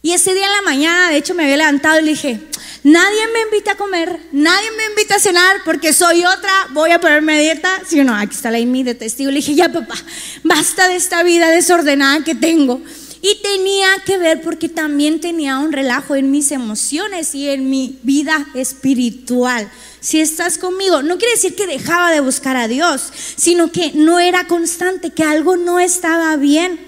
[0.02, 2.40] Y ese día en la mañana, de hecho, me había levantado y le dije,
[2.84, 7.02] nadie me invita a comer, nadie me invita a cenar porque soy otra, voy a
[7.02, 7.82] ponerme dieta.
[7.88, 9.32] Sí, no, aquí está la Amy de testigo.
[9.32, 9.96] Le dije, ya papá,
[10.44, 12.82] basta de esta vida desordenada que tengo.
[13.22, 18.00] Y tenía que ver porque también tenía un relajo en mis emociones y en mi
[18.04, 19.70] vida espiritual.
[20.00, 24.20] Si estás conmigo, no quiere decir que dejaba de buscar a Dios, sino que no
[24.20, 26.80] era constante, que algo no estaba bien.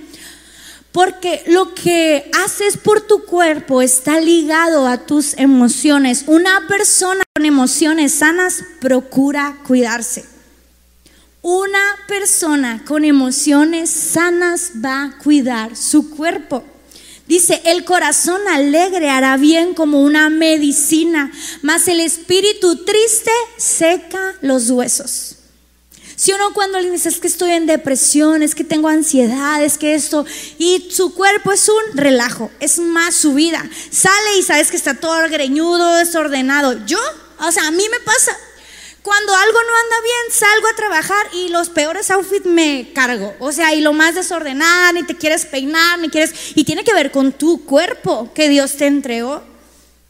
[0.92, 6.24] Porque lo que haces por tu cuerpo está ligado a tus emociones.
[6.28, 10.38] Una persona con emociones sanas procura cuidarse.
[11.52, 16.64] Una persona con emociones sanas va a cuidar su cuerpo.
[17.26, 21.32] Dice, el corazón alegre hará bien como una medicina,
[21.64, 25.38] mas el espíritu triste seca los huesos.
[26.16, 29.80] Si uno cuando le dice es que estoy en depresión, es que tengo ansiedad, es
[29.80, 30.28] que esto,
[30.60, 33.68] y su cuerpo es un relajo, es más su vida.
[33.90, 36.86] Sale y sabes que está todo greñudo, desordenado.
[36.86, 37.00] Yo,
[37.40, 38.38] o sea, a mí me pasa,
[39.02, 43.34] cuando algo no anda bien, salgo a trabajar y los peores outfits me cargo.
[43.40, 46.34] O sea, y lo más desordenada, ni te quieres peinar, ni quieres...
[46.56, 49.42] Y tiene que ver con tu cuerpo que Dios te entregó.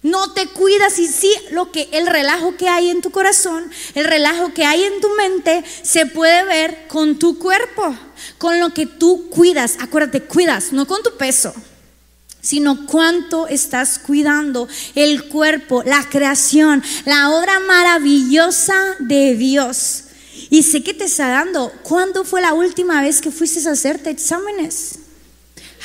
[0.02, 4.06] No te cuidas y sí, lo que el relajo que hay en tu corazón, el
[4.06, 7.94] relajo que hay en tu mente se puede ver con tu cuerpo,
[8.38, 9.76] con lo que tú cuidas.
[9.82, 11.54] Acuérdate, cuidas, no con tu peso,
[12.42, 20.06] sino cuánto estás cuidando el cuerpo, la creación, la obra maravillosa de Dios.
[20.50, 24.10] Y sé que te está dando, ¿cuándo fue la última vez que fuiste a hacerte
[24.10, 25.00] exámenes?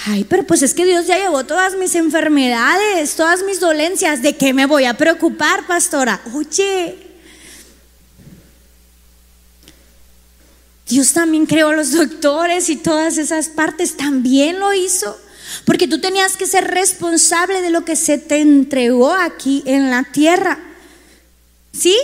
[0.07, 4.23] Ay, pero pues es que Dios ya llevó todas mis enfermedades, todas mis dolencias.
[4.23, 6.21] ¿De qué me voy a preocupar, pastora?
[6.35, 6.99] Oye,
[10.89, 15.19] Dios también creó los doctores y todas esas partes, también lo hizo.
[15.65, 20.05] Porque tú tenías que ser responsable de lo que se te entregó aquí en la
[20.05, 20.59] tierra.
[21.73, 21.97] ¿Sí?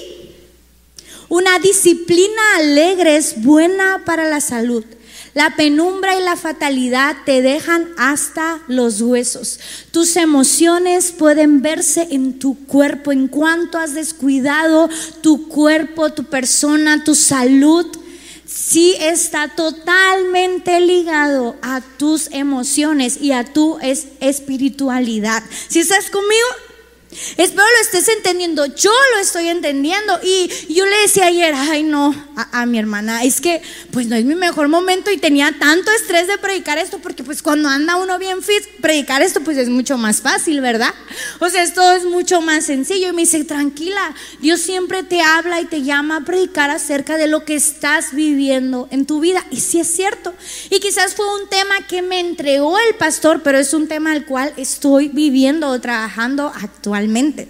[1.28, 4.84] Una disciplina alegre es buena para la salud.
[5.32, 9.60] La penumbra y la fatalidad te dejan hasta los huesos.
[9.92, 17.04] Tus emociones pueden verse en tu cuerpo, en cuanto has descuidado tu cuerpo, tu persona,
[17.04, 17.86] tu salud
[18.52, 23.78] sí está totalmente ligado a tus emociones y a tu
[24.20, 25.42] espiritualidad.
[25.68, 26.46] Si estás conmigo,
[27.36, 28.66] Espero lo estés entendiendo.
[28.66, 30.20] Yo lo estoy entendiendo.
[30.22, 32.14] Y yo le decía ayer, ay no,
[32.52, 36.26] a, mi hermana, es que pues no es mi mejor momento y tenía tanto estrés
[36.28, 39.98] de predicar esto porque pues cuando anda uno bien fit, predicar esto pues es mucho
[39.98, 40.94] más fácil, ¿verdad?
[41.38, 43.08] O sea, esto es mucho más sencillo.
[43.08, 47.26] Y me dice, tranquila, Dios siempre te habla y te llama a predicar acerca de
[47.26, 49.44] lo que estás viviendo en tu vida.
[49.50, 50.34] Y sí es cierto.
[50.70, 54.26] Y quizás fue un tema que me entregó el pastor, pero es un tema al
[54.26, 57.48] cual estoy viviendo o trabajando actualmente.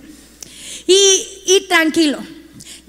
[0.87, 2.19] Y, tranquilo,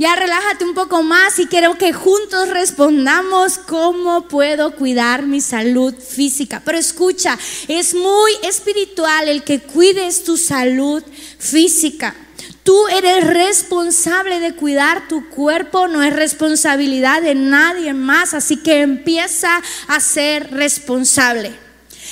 [0.02, 5.94] ya relájate un poco más y quiero que juntos respondamos cómo puedo cuidar mi salud
[5.94, 6.60] física.
[6.66, 7.38] Pero escucha,
[7.68, 11.04] es muy espiritual el que cuides tu salud
[11.38, 12.16] física.
[12.64, 18.82] Tú eres responsable de cuidar tu cuerpo, no es responsabilidad de nadie más, así que
[18.82, 21.54] empieza a ser responsable.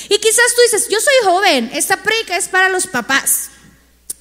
[0.10, 3.50] Y quizás tú dices, yo soy joven, esta predica es para los papás.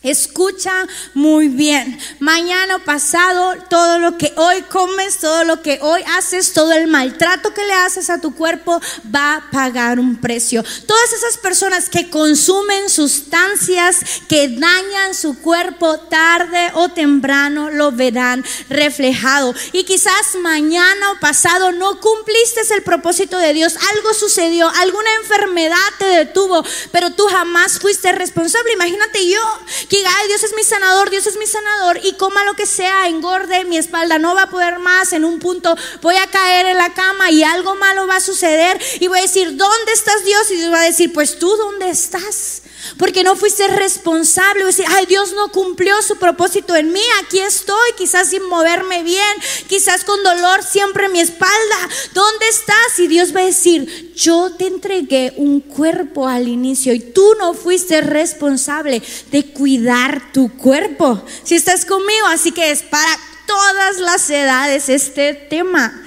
[0.03, 1.99] Escucha muy bien.
[2.21, 7.53] Mañana pasado, todo lo que hoy comes, todo lo que hoy haces, todo el maltrato
[7.53, 8.81] que le haces a tu cuerpo
[9.13, 10.63] va a pagar un precio.
[10.87, 18.45] Todas esas personas que consumen sustancias que dañan su cuerpo tarde o temprano lo verán
[18.69, 19.53] reflejado.
[19.73, 23.75] Y quizás mañana o pasado no cumpliste el propósito de Dios.
[23.97, 28.75] Algo sucedió, alguna enfermedad te detuvo, pero tú jamás fuiste responsable.
[28.75, 29.41] Imagínate yo
[29.89, 33.09] que ay, Dios es mi sanador, Dios es mi sanador, y coma lo que sea,
[33.09, 36.77] engorde mi espalda, no va a poder más, en un punto voy a caer en
[36.77, 40.51] la cama y algo malo va a suceder, y voy a decir, ¿dónde estás Dios?
[40.51, 42.63] Y Dios va a decir, pues tú, ¿dónde estás?
[42.97, 44.65] Porque no fuiste responsable.
[44.65, 47.03] Decir, ay, Dios no cumplió su propósito en mí.
[47.23, 51.89] Aquí estoy, quizás sin moverme bien, quizás con dolor siempre en mi espalda.
[52.15, 52.99] ¿Dónde estás?
[52.99, 57.55] Y Dios va a decir, yo te entregué un cuerpo al inicio y tú no
[57.55, 61.23] fuiste responsable de cuidar tu cuerpo.
[61.45, 66.05] Si estás conmigo, así que es para todas las edades este tema.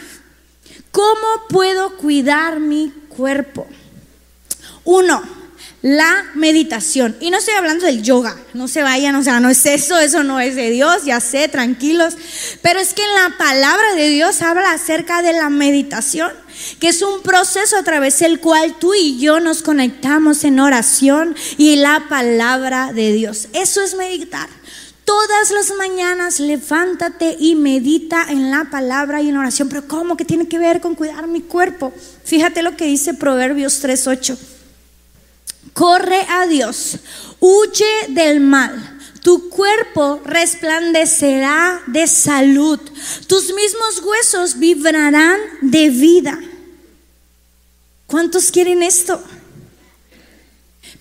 [0.92, 3.66] ¿Cómo puedo cuidar mi cuerpo?
[4.84, 5.24] Uno,
[5.82, 7.16] la meditación.
[7.20, 10.24] Y no estoy hablando del yoga, no se vayan, o sea, no es eso, eso
[10.24, 12.16] no es de Dios, ya sé, tranquilos.
[12.62, 16.32] Pero es que en la palabra de Dios habla acerca de la meditación,
[16.80, 21.36] que es un proceso a través del cual tú y yo nos conectamos en oración
[21.58, 23.48] y la palabra de Dios.
[23.54, 24.50] Eso es meditar.
[25.04, 29.68] Todas las mañanas levántate y medita en la palabra y en oración.
[29.68, 31.92] Pero ¿cómo que tiene que ver con cuidar mi cuerpo?
[32.24, 34.51] Fíjate lo que dice Proverbios 3.8
[35.74, 36.98] corre a Dios,
[37.40, 39.00] huye del mal.
[39.22, 42.80] tu cuerpo resplandecerá de salud,
[43.28, 46.40] tus mismos huesos vibrarán de vida.
[48.08, 49.24] ¿Cuántos quieren esto?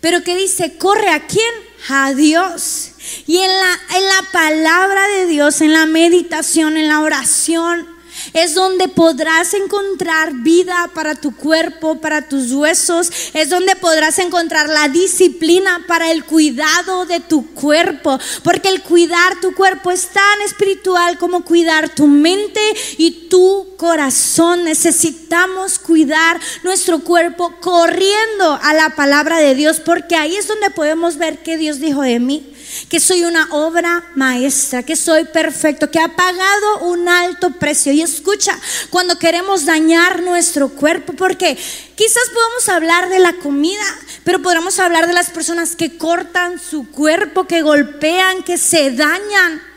[0.01, 1.51] Pero que dice, corre a quién?
[1.89, 2.91] A Dios.
[3.27, 7.89] Y en la, en la palabra de Dios, en la meditación, en la oración,
[8.33, 13.11] es donde podrás encontrar vida para tu cuerpo, para tus huesos.
[13.35, 18.19] Es donde podrás encontrar la disciplina para el cuidado de tu cuerpo.
[18.43, 22.61] Porque el cuidar tu cuerpo es tan espiritual como cuidar tu mente
[22.99, 24.65] y tu corazón.
[24.65, 29.81] Necesitamos cuidar nuestro cuerpo corriendo a la palabra de Dios.
[29.81, 32.55] Porque ahí es donde podemos ver qué Dios dijo de mí
[32.89, 37.93] que soy una obra maestra, que soy perfecto, que ha pagado un alto precio.
[37.93, 38.59] Y escucha,
[38.91, 41.57] cuando queremos dañar nuestro cuerpo, porque
[41.95, 43.85] quizás podemos hablar de la comida,
[44.25, 49.70] pero podemos hablar de las personas que cortan su cuerpo, que golpean, que se dañan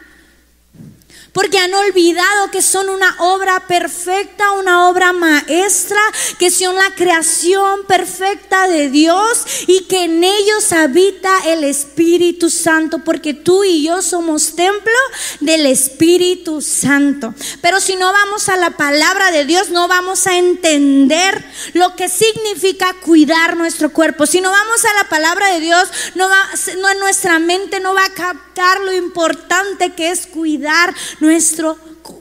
[1.34, 6.00] porque han olvidado que son una obra perfecta, una obra maestra,
[6.38, 13.00] que son la creación perfecta de Dios y que en ellos habita el Espíritu Santo,
[13.00, 14.94] porque tú y yo somos templo
[15.40, 17.34] del Espíritu Santo.
[17.62, 21.44] Pero si no vamos a la palabra de Dios, no vamos a entender
[21.74, 24.28] lo que significa cuidar nuestro cuerpo.
[24.28, 26.50] Si no vamos a la palabra de Dios, no va,
[27.00, 30.94] nuestra mente no va a captar lo importante que es cuidar
[31.24, 31.78] nuestro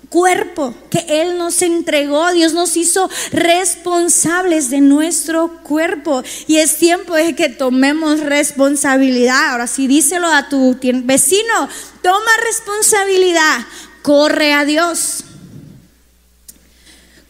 [0.09, 2.33] cuerpo que Él nos entregó.
[2.33, 6.23] Dios nos hizo responsables de nuestro cuerpo.
[6.47, 9.51] Y es tiempo de que tomemos responsabilidad.
[9.51, 11.69] Ahora sí, díselo a tu vecino,
[12.03, 13.67] toma responsabilidad,
[14.03, 15.25] corre a Dios.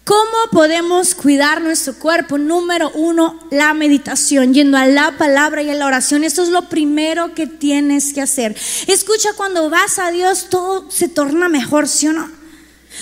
[0.04, 2.36] ¿Cómo podemos cuidar nuestro cuerpo?
[2.36, 6.24] Número uno, la meditación, yendo a la palabra y a la oración.
[6.24, 8.56] Esto es lo primero que tienes que hacer.
[8.88, 12.28] Escucha, cuando vas a Dios, todo se torna mejor, ¿sí o no?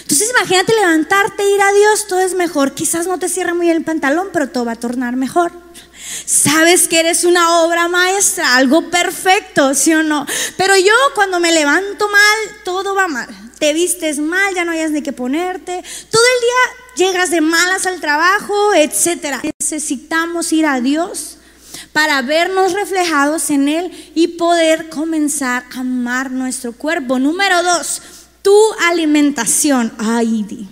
[0.03, 2.75] Entonces imagínate levantarte, ir a Dios, todo es mejor.
[2.75, 5.53] Quizás no te cierra muy el pantalón, pero todo va a tornar mejor.
[6.27, 10.27] Sabes que eres una obra maestra, algo perfecto, ¿sí o no?
[10.59, 13.29] Pero yo cuando me levanto mal, todo va mal.
[13.59, 15.83] Te vistes mal, ya no hayas ni que ponerte.
[16.11, 19.43] Todo el día llegas de malas al trabajo, etcétera.
[19.59, 21.39] Necesitamos ir a Dios
[21.93, 27.19] para vernos reflejados en Él y poder comenzar a amar nuestro cuerpo.
[27.19, 28.03] Número dos,
[28.43, 28.57] tu
[28.89, 29.93] alimentación.
[29.99, 30.69] Ay.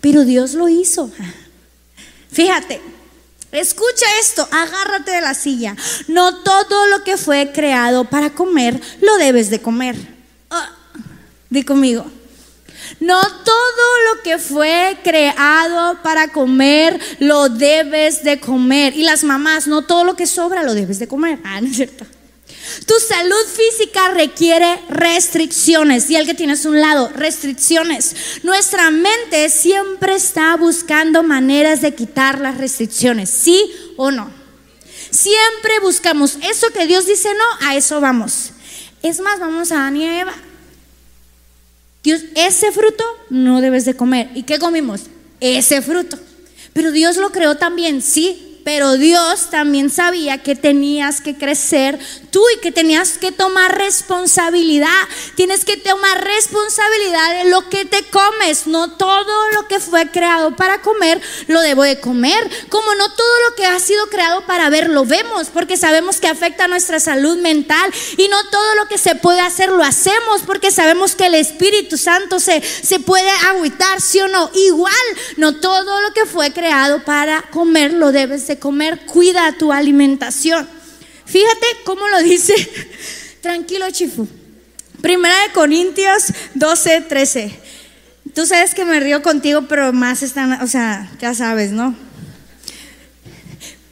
[0.00, 1.10] Pero Dios lo hizo.
[2.32, 2.80] Fíjate,
[3.52, 5.76] escucha esto, agárrate de la silla.
[6.08, 9.96] No todo lo que fue creado para comer lo debes de comer.
[10.50, 10.70] Ah,
[11.48, 12.10] di conmigo.
[12.98, 18.96] No todo lo que fue creado para comer lo debes de comer.
[18.96, 21.38] Y las mamás, no todo lo que sobra lo debes de comer.
[21.44, 22.04] Ah, no es cierto.
[22.86, 26.10] Tu salud física requiere restricciones.
[26.10, 28.14] Y el que tienes un lado, restricciones.
[28.42, 34.30] Nuestra mente siempre está buscando maneras de quitar las restricciones, ¿sí o no?
[35.10, 38.50] Siempre buscamos eso que Dios dice no, a eso vamos.
[39.02, 40.34] Es más, vamos a Dani y Eva.
[42.02, 44.30] Dios, ese fruto no debes de comer.
[44.34, 45.02] ¿Y qué comimos?
[45.40, 46.18] Ese fruto.
[46.72, 51.98] Pero Dios lo creó también, sí, pero Dios también sabía que tenías que crecer
[52.30, 54.88] tú y que tenías que tomar responsabilidad.
[55.34, 58.66] Tienes que tomar responsabilidad de lo que te comes.
[58.66, 62.48] No todo lo que fue creado para comer lo debo de comer.
[62.68, 66.28] Como no todo lo que ha sido creado para ver lo vemos, porque sabemos que
[66.28, 67.92] afecta a nuestra salud mental.
[68.16, 71.96] Y no todo lo que se puede hacer lo hacemos, porque sabemos que el Espíritu
[71.96, 74.50] Santo se, se puede agüitar, sí o no.
[74.54, 74.94] Igual,
[75.36, 80.68] no todo lo que fue creado para comer lo debes de comer, cuida tu alimentación.
[81.24, 82.54] Fíjate cómo lo dice,
[83.40, 84.26] tranquilo Chifu.
[85.00, 87.60] Primera de Corintios 12, 13.
[88.34, 91.96] Tú sabes que me río contigo, pero más están, o sea, ya sabes, ¿no?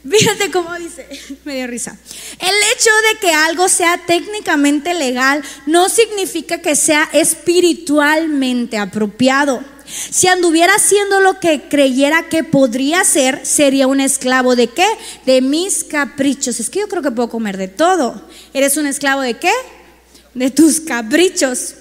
[0.09, 1.07] Fíjate cómo dice,
[1.45, 1.97] me dio risa.
[2.39, 9.63] El hecho de que algo sea técnicamente legal no significa que sea espiritualmente apropiado.
[9.89, 14.87] Si anduviera haciendo lo que creyera que podría ser, sería un esclavo de qué?
[15.25, 16.59] De mis caprichos.
[16.59, 18.21] Es que yo creo que puedo comer de todo.
[18.53, 19.51] ¿Eres un esclavo de qué?
[20.33, 21.75] De tus caprichos.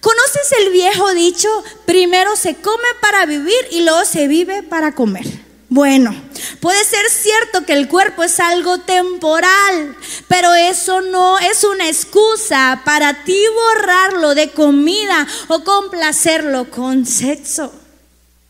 [0.00, 1.48] ¿Conoces el viejo dicho,
[1.84, 5.49] primero se come para vivir y luego se vive para comer?
[5.70, 6.12] Bueno,
[6.58, 9.96] puede ser cierto que el cuerpo es algo temporal,
[10.26, 17.72] pero eso no es una excusa para ti borrarlo de comida o complacerlo con sexo.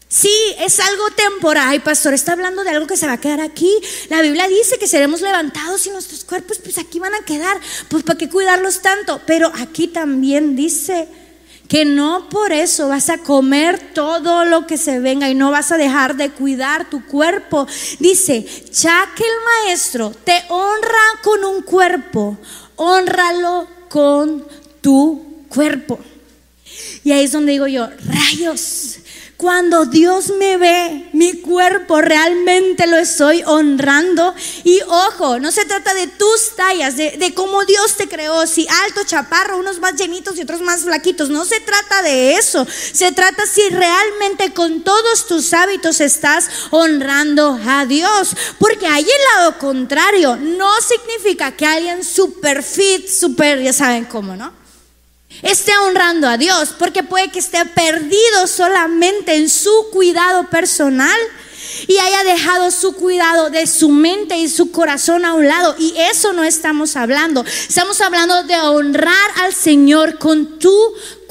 [0.08, 1.66] Sí, es algo temporal.
[1.68, 3.70] Ay, pastor, está hablando de algo que se va a quedar aquí.
[4.08, 7.60] La Biblia dice que seremos levantados y nuestros cuerpos, pues aquí van a quedar.
[7.88, 9.20] Pues para qué cuidarlos tanto.
[9.26, 11.06] Pero aquí también dice
[11.70, 15.70] que no por eso vas a comer todo lo que se venga y no vas
[15.70, 17.64] a dejar de cuidar tu cuerpo.
[18.00, 22.36] Dice, ya que el maestro te honra con un cuerpo,
[22.74, 24.44] honralo con
[24.80, 26.00] tu cuerpo.
[27.04, 28.96] Y ahí es donde digo yo, rayos,
[29.40, 34.34] cuando Dios me ve, mi cuerpo realmente lo estoy honrando.
[34.64, 39.00] Y ojo, no se trata de tus tallas, de, cómo Dios te creó, si alto,
[39.02, 41.30] chaparro, unos más llenitos y otros más flaquitos.
[41.30, 42.66] No se trata de eso.
[42.92, 48.36] Se trata si realmente con todos tus hábitos estás honrando a Dios.
[48.58, 50.36] Porque hay el lado contrario.
[50.36, 54.59] No significa que alguien super fit, super, ya saben cómo, ¿no?
[55.42, 61.18] Esté honrando a Dios, porque puede que esté perdido solamente en su cuidado personal
[61.86, 65.74] y haya dejado su cuidado de su mente y su corazón a un lado.
[65.78, 67.44] Y eso no estamos hablando.
[67.44, 70.76] Estamos hablando de honrar al Señor con tu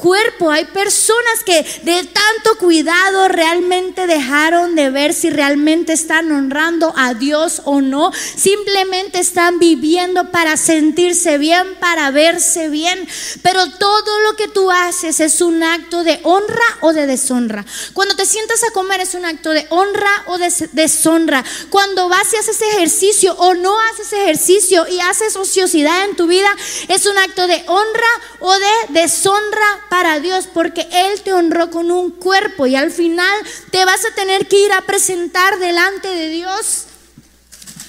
[0.00, 0.50] cuerpo.
[0.50, 7.14] Hay personas que de tanto cuidado realmente dejaron de ver si realmente están honrando a
[7.14, 8.10] Dios o no.
[8.12, 13.06] Simplemente están viviendo para sentirse bien, para verse bien.
[13.42, 14.48] Pero todo lo que
[14.90, 17.64] es un acto de honra o de deshonra.
[17.94, 21.44] Cuando te sientas a comer es un acto de honra o de deshonra.
[21.70, 26.48] Cuando vas y haces ejercicio o no haces ejercicio y haces ociosidad en tu vida,
[26.88, 28.08] es un acto de honra
[28.40, 33.34] o de deshonra para Dios porque Él te honró con un cuerpo y al final
[33.70, 36.86] te vas a tener que ir a presentar delante de Dios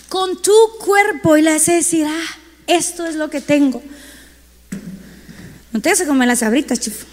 [0.08, 2.38] con tu cuerpo y le vas decir, ah,
[2.68, 3.82] esto es lo que tengo.
[5.72, 7.06] No te comer las sabritas, chifo.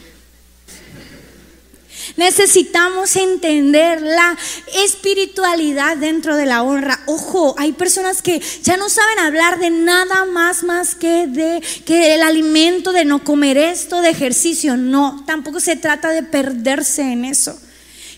[2.17, 4.37] Necesitamos entender la
[4.75, 6.99] espiritualidad dentro de la honra.
[7.07, 12.15] Ojo, hay personas que ya no saben hablar de nada más más que de que
[12.15, 14.77] el alimento de no comer esto, de ejercicio.
[14.77, 17.57] No, tampoco se trata de perderse en eso.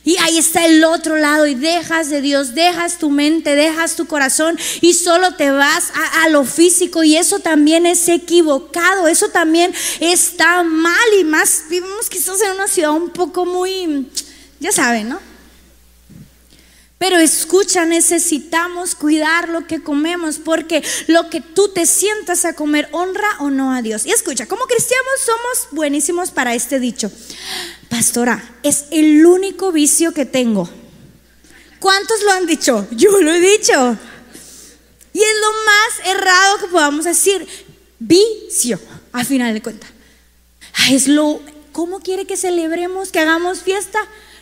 [0.05, 4.07] Y ahí está el otro lado y dejas de Dios, dejas tu mente, dejas tu
[4.07, 5.93] corazón y solo te vas
[6.23, 12.09] a, lo físico y eso también es equivocado, eso también está mal y más vivimos
[12.09, 14.09] quizás en una ciudad un poco muy,
[14.59, 15.30] ya saben, ¿no?
[17.01, 22.89] Pero escucha, necesitamos cuidar lo que comemos porque lo que tú te sientas a comer
[22.93, 24.05] honra o no a Dios.
[24.05, 27.11] Y escucha, como cristianos somos buenísimos para este dicho
[27.91, 30.71] pastora, es el único vicio que tengo.
[31.81, 32.87] ¿Cuántos lo han dicho?
[32.93, 33.99] Yo lo he dicho.
[35.13, 37.47] Y es lo más errado que podamos decir,
[37.99, 38.81] vicio,
[39.13, 39.91] a final de cuentas.
[40.89, 41.43] Es lo,
[41.73, 43.99] ¿cómo quiere que celebremos, que hagamos fiesta?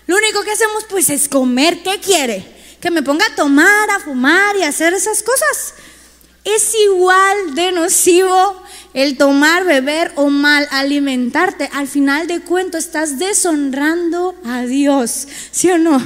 [0.08, 1.82] Lo único que hacemos pues es comer.
[1.82, 2.42] ¿Qué quiere?
[2.80, 5.74] Que me ponga a tomar, a fumar y a hacer esas cosas.
[6.44, 8.62] Es igual de nocivo
[8.94, 15.70] el tomar, beber o mal alimentarte, al final de cuentas estás deshonrando a Dios, ¿sí
[15.70, 16.00] o no?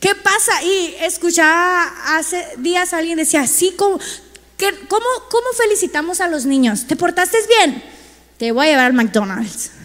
[0.00, 0.62] ¿Qué pasa?
[0.62, 3.98] Y escuchaba hace días alguien decía, así como,
[4.88, 6.86] ¿cómo, ¿cómo felicitamos a los niños?
[6.86, 7.84] ¿Te portaste bien?
[8.38, 9.81] Te voy a llevar al McDonald's.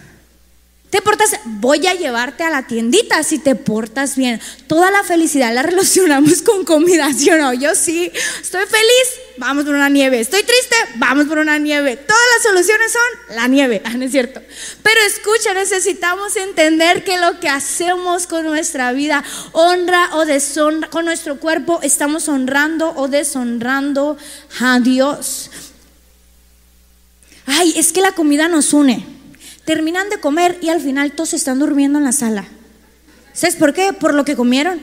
[0.89, 4.39] Te portas, voy a llevarte a la tiendita si te portas bien.
[4.67, 7.53] Toda la felicidad la relacionamos con comida, ¿sí o no?
[7.53, 8.09] Yo sí,
[8.41, 10.21] estoy feliz, vamos por una nieve.
[10.21, 11.97] Estoy triste, vamos por una nieve.
[11.97, 14.41] Todas las soluciones son la nieve, ¿no es cierto?
[14.81, 21.03] Pero escucha, necesitamos entender que lo que hacemos con nuestra vida, honra o deshonra, con
[21.03, 24.17] nuestro cuerpo, estamos honrando o deshonrando
[24.61, 25.51] a Dios.
[27.45, 29.16] Ay, es que la comida nos une
[29.67, 32.45] terminan de comer y al final todos están durmiendo en la sala.
[33.33, 33.91] ¿Sabes por qué?
[33.91, 34.79] Por lo que comieron.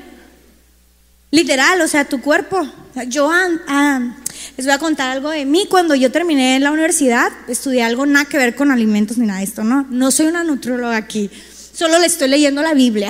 [1.30, 2.68] Literal, o sea, tu cuerpo.
[3.08, 4.14] Yo ah,
[4.58, 5.66] les voy a contar algo de mí.
[5.70, 9.46] Cuando yo terminé la universidad, estudié algo nada que ver con alimentos ni nada de
[9.46, 9.86] esto, ¿no?
[9.88, 11.30] No soy una nutrióloga aquí,
[11.72, 13.08] solo le estoy leyendo la Biblia.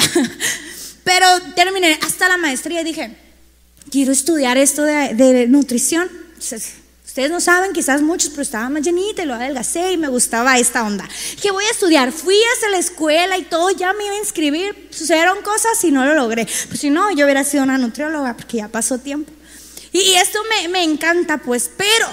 [1.05, 3.17] Pero terminé hasta la maestría y dije,
[3.91, 6.09] quiero estudiar esto de, de nutrición.
[7.15, 10.59] Ustedes no saben, quizás muchos, pero estaba más llenita y lo adelgacé y me gustaba
[10.59, 11.09] esta onda.
[11.41, 14.89] Que voy a estudiar, fui hasta la escuela y todo, ya me iba a inscribir,
[14.91, 16.45] sucedieron cosas y no lo logré.
[16.67, 19.31] Pues si no, yo hubiera sido una nutrióloga porque ya pasó tiempo.
[19.93, 22.09] Y, esto me, me encanta, pues, pero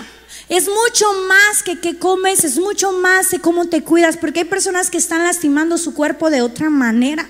[0.50, 4.46] es mucho más que qué comes, es mucho más de cómo te cuidas, porque hay
[4.46, 7.28] personas que están lastimando su cuerpo de otra manera.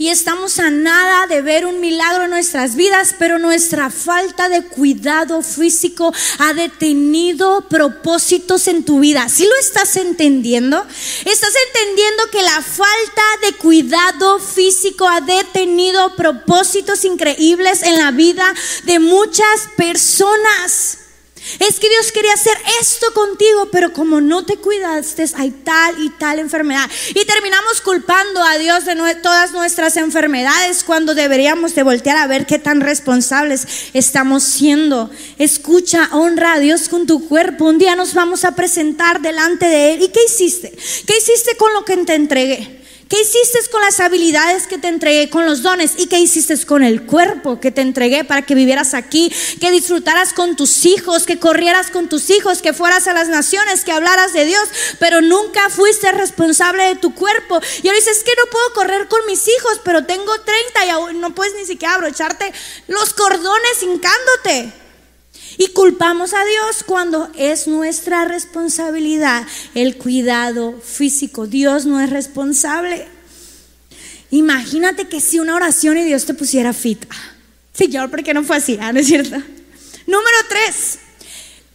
[0.00, 4.62] Y estamos a nada de ver un milagro en nuestras vidas, pero nuestra falta de
[4.62, 9.28] cuidado físico ha detenido propósitos en tu vida.
[9.28, 10.80] ¿Sí lo estás entendiendo?
[11.24, 18.54] ¿Estás entendiendo que la falta de cuidado físico ha detenido propósitos increíbles en la vida
[18.84, 20.97] de muchas personas?
[21.58, 26.10] Es que Dios quería hacer esto contigo, pero como no te cuidaste, hay tal y
[26.10, 26.88] tal enfermedad.
[27.10, 32.46] Y terminamos culpando a Dios de todas nuestras enfermedades cuando deberíamos de voltear a ver
[32.46, 35.10] qué tan responsables estamos siendo.
[35.38, 37.64] Escucha, honra a Dios con tu cuerpo.
[37.64, 40.02] Un día nos vamos a presentar delante de Él.
[40.02, 40.70] ¿Y qué hiciste?
[40.70, 42.77] ¿Qué hiciste con lo que te entregué?
[43.08, 45.92] ¿Qué hiciste con las habilidades que te entregué, con los dones?
[45.96, 49.32] ¿Y qué hiciste con el cuerpo que te entregué para que vivieras aquí,
[49.62, 53.84] que disfrutaras con tus hijos, que corrieras con tus hijos, que fueras a las naciones,
[53.84, 57.62] que hablaras de Dios, pero nunca fuiste responsable de tu cuerpo?
[57.82, 60.90] Y ahora dices, es que no puedo correr con mis hijos, pero tengo 30 y
[60.90, 62.52] aún no puedes ni siquiera abrocharte
[62.88, 64.87] los cordones hincándote.
[65.58, 69.44] Y culpamos a Dios cuando es nuestra responsabilidad
[69.74, 71.48] el cuidado físico.
[71.48, 73.08] Dios no es responsable.
[74.30, 77.04] Imagínate que si una oración y Dios te pusiera fit.
[77.72, 78.78] Señor, ¿por qué no fue así?
[78.80, 79.36] Ah, ¿No es cierto?
[80.06, 81.00] Número tres.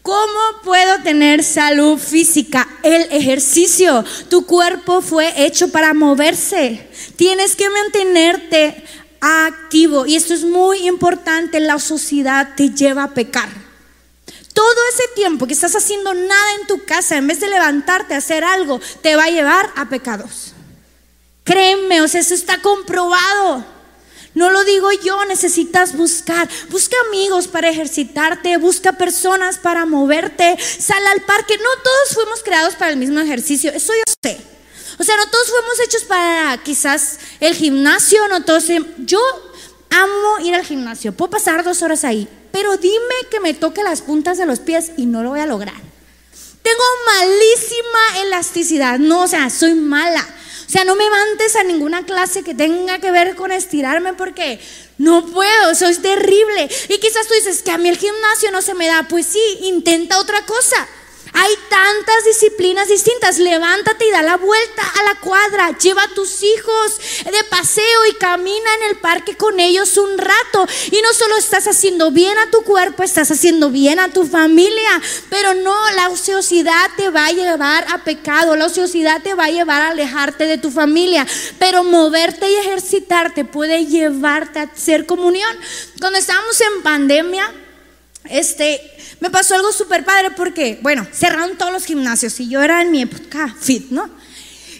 [0.01, 2.67] ¿Cómo puedo tener salud física?
[2.83, 4.05] El ejercicio.
[4.29, 6.87] Tu cuerpo fue hecho para moverse.
[7.17, 8.81] Tienes que mantenerte
[9.19, 10.05] activo.
[10.05, 11.59] Y esto es muy importante.
[11.59, 13.62] La sociedad te lleva a pecar.
[14.53, 18.17] Todo ese tiempo que estás haciendo nada en tu casa, en vez de levantarte a
[18.17, 20.53] hacer algo, te va a llevar a pecados.
[21.43, 23.65] Créeme, o sea, eso está comprobado.
[24.35, 26.49] No lo digo yo, necesitas buscar.
[26.69, 31.57] Busca amigos para ejercitarte, busca personas para moverte, sal al parque.
[31.57, 34.39] No todos fuimos creados para el mismo ejercicio, eso yo sé.
[34.97, 38.65] O sea, no todos fuimos hechos para quizás el gimnasio, no todos.
[38.99, 39.19] Yo
[39.89, 44.03] amo ir al gimnasio, puedo pasar dos horas ahí, pero dime que me toque las
[44.03, 45.73] puntas de los pies y no lo voy a lograr.
[46.61, 50.23] Tengo malísima elasticidad, no, o sea, soy mala.
[50.67, 54.59] O sea, no me mandes a ninguna clase que tenga que ver con estirarme porque
[54.99, 56.69] no puedo, soy terrible.
[56.89, 59.41] Y quizás tú dices que a mí el gimnasio no se me da, pues sí,
[59.63, 60.87] intenta otra cosa.
[61.33, 63.39] Hay tantas disciplinas distintas.
[63.39, 65.77] Levántate y da la vuelta a la cuadra.
[65.77, 70.67] Lleva a tus hijos de paseo y camina en el parque con ellos un rato.
[70.91, 75.01] Y no solo estás haciendo bien a tu cuerpo, estás haciendo bien a tu familia.
[75.29, 78.55] Pero no, la ociosidad te va a llevar a pecado.
[78.55, 81.25] La ociosidad te va a llevar a alejarte de tu familia.
[81.57, 85.57] Pero moverte y ejercitarte puede llevarte a hacer comunión.
[85.99, 87.51] Cuando estábamos en pandemia,
[88.29, 88.92] este,
[89.23, 92.91] me pasó algo súper padre porque, bueno, cerraron todos los gimnasios y yo era en
[92.91, 94.09] mi época fit, ¿no?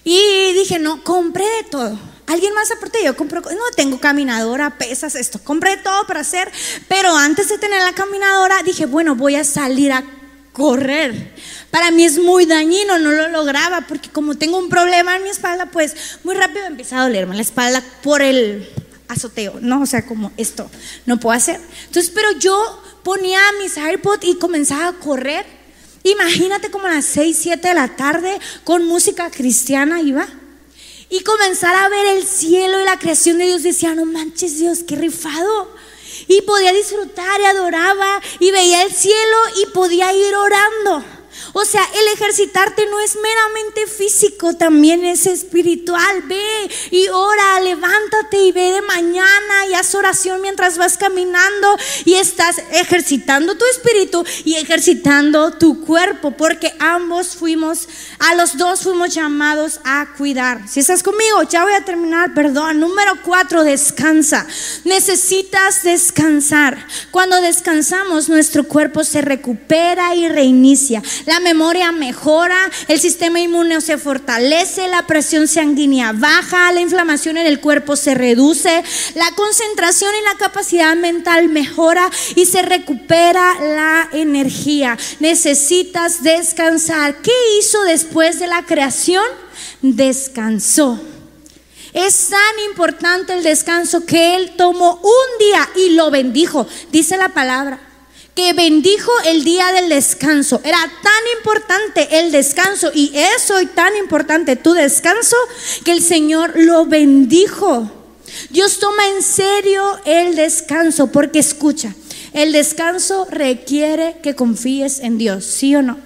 [0.03, 1.97] Y dije, no, compré de todo.
[2.27, 6.51] Alguien más aporté, yo compro, no tengo caminadora, pesas, esto, compré todo para hacer,
[6.89, 10.03] pero antes de tener la caminadora dije, bueno, voy a salir a
[10.51, 11.33] correr.
[11.71, 15.29] Para mí es muy dañino, no lo lograba porque como tengo un problema en mi
[15.29, 18.69] espalda, pues muy rápido empieza a dolerme la espalda por el
[19.07, 19.83] azoteo, ¿no?
[19.83, 20.69] O sea, como esto
[21.05, 21.61] no puedo hacer.
[21.85, 25.45] Entonces, pero yo ponía mis AirPods y comenzaba a correr.
[26.03, 30.27] Imagínate como a las 6, 7 de la tarde con música cristiana iba.
[31.09, 33.63] Y comenzar a ver el cielo y la creación de Dios.
[33.63, 35.73] Decía, no manches Dios, qué rifado.
[36.27, 41.03] Y podía disfrutar y adoraba y veía el cielo y podía ir orando.
[41.53, 46.23] O sea, el ejercitarte no es meramente físico, también es espiritual.
[46.23, 52.15] Ve y ora, levántate y ve de mañana y haz oración mientras vas caminando y
[52.15, 57.87] estás ejercitando tu espíritu y ejercitando tu cuerpo, porque ambos fuimos,
[58.19, 60.67] a los dos fuimos llamados a cuidar.
[60.67, 62.79] Si estás conmigo, ya voy a terminar, perdón.
[62.79, 64.45] Número cuatro, descansa.
[64.83, 66.87] Necesitas descansar.
[67.11, 71.01] Cuando descansamos, nuestro cuerpo se recupera y reinicia.
[71.25, 77.47] La memoria mejora, el sistema inmune se fortalece, la presión sanguínea baja, la inflamación en
[77.47, 78.83] el cuerpo se reduce,
[79.15, 84.97] la concentración y la capacidad mental mejora y se recupera la energía.
[85.19, 87.15] Necesitas descansar.
[87.21, 89.23] ¿Qué hizo después de la creación?
[89.81, 90.99] Descansó.
[91.93, 97.29] Es tan importante el descanso que Él tomó un día y lo bendijo, dice la
[97.29, 97.92] palabra
[98.35, 100.59] que bendijo el día del descanso.
[100.63, 105.35] Era tan importante el descanso y eso y tan importante tu descanso
[105.85, 107.91] que el Señor lo bendijo.
[108.49, 111.93] Dios toma en serio el descanso porque escucha,
[112.33, 115.99] el descanso requiere que confíes en Dios, ¿sí o no?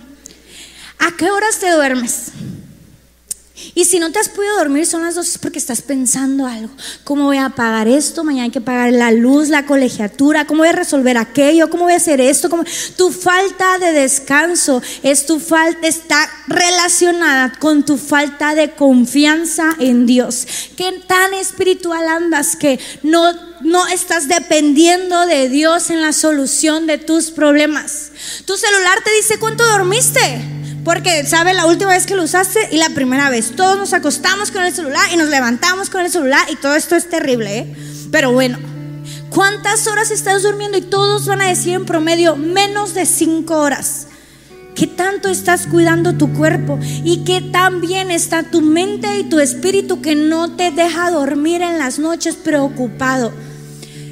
[0.99, 2.31] ¿A qué horas te duermes?
[3.77, 6.73] Y si no te has podido dormir, son las dos es porque estás pensando algo.
[7.03, 8.23] ¿Cómo voy a pagar esto?
[8.23, 10.45] Mañana hay que pagar la luz, la colegiatura.
[10.45, 11.69] ¿Cómo voy a resolver aquello?
[11.69, 12.49] ¿Cómo voy a hacer esto?
[12.95, 20.07] Tu falta de descanso es tu falta, está relacionada con tu falta de confianza en
[20.07, 20.47] Dios.
[20.75, 26.97] ¿Qué tan espiritual andas que no, no estás dependiendo de Dios en la solución de
[26.97, 28.09] tus problemas?
[28.45, 30.57] Tu celular te dice cuánto dormiste.
[30.87, 31.53] Porque, ¿sabe?
[31.53, 33.57] La última vez que lo usaste y la primera vez.
[33.57, 36.95] Todos nos acostamos con el celular y nos levantamos con el celular y todo esto
[36.95, 37.75] es terrible, ¿eh?
[38.09, 38.57] Pero bueno,
[39.29, 40.77] ¿cuántas horas estás durmiendo?
[40.77, 44.07] Y todos van a decir en promedio menos de cinco horas.
[44.75, 46.79] ¿Qué tanto estás cuidando tu cuerpo?
[47.03, 51.63] ¿Y qué tan bien está tu mente y tu espíritu que no te deja dormir
[51.63, 53.33] en las noches preocupado?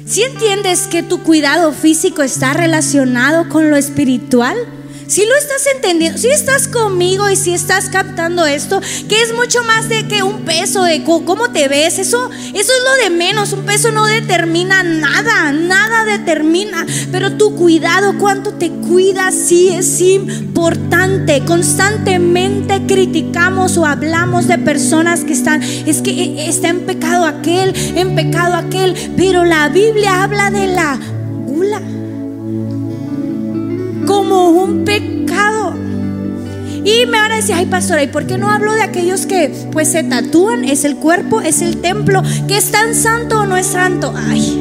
[0.04, 4.58] Si entiendes que tu cuidado físico está relacionado con lo espiritual,
[5.06, 9.62] si lo estás entendiendo, si estás conmigo y si estás captando esto, que es mucho
[9.64, 13.52] más de que un peso, de cómo te ves, eso, eso es lo de menos.
[13.52, 16.86] Un peso no determina nada, nada determina.
[17.12, 21.44] Pero tu cuidado, cuánto te cuidas, sí es importante.
[21.44, 27.74] Constantemente criticamos o hablamos de personas que están, es que eh, está en pecado aquel,
[27.96, 28.94] en pecado aquel.
[29.16, 30.98] Pero la Biblia habla de la
[31.46, 31.80] gula
[34.16, 35.74] como un pecado.
[36.82, 39.52] Y me van a decir, ay pastora, ¿y por qué no hablo de aquellos que
[39.72, 40.64] pues se tatúan?
[40.64, 44.14] Es el cuerpo, es el templo, que es tan santo o no es santo.
[44.16, 44.58] Ay,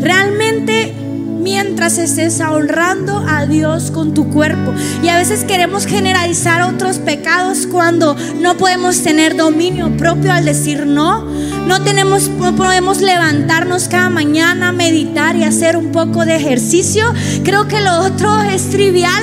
[0.00, 0.94] realmente
[1.38, 4.72] mientras estés honrando a Dios con tu cuerpo.
[5.02, 10.86] Y a veces queremos generalizar otros pecados cuando no podemos tener dominio propio al decir
[10.86, 11.24] no.
[11.66, 17.12] No tenemos no podemos levantarnos cada mañana, meditar y hacer un poco de ejercicio.
[17.44, 19.22] Creo que lo otro es trivial.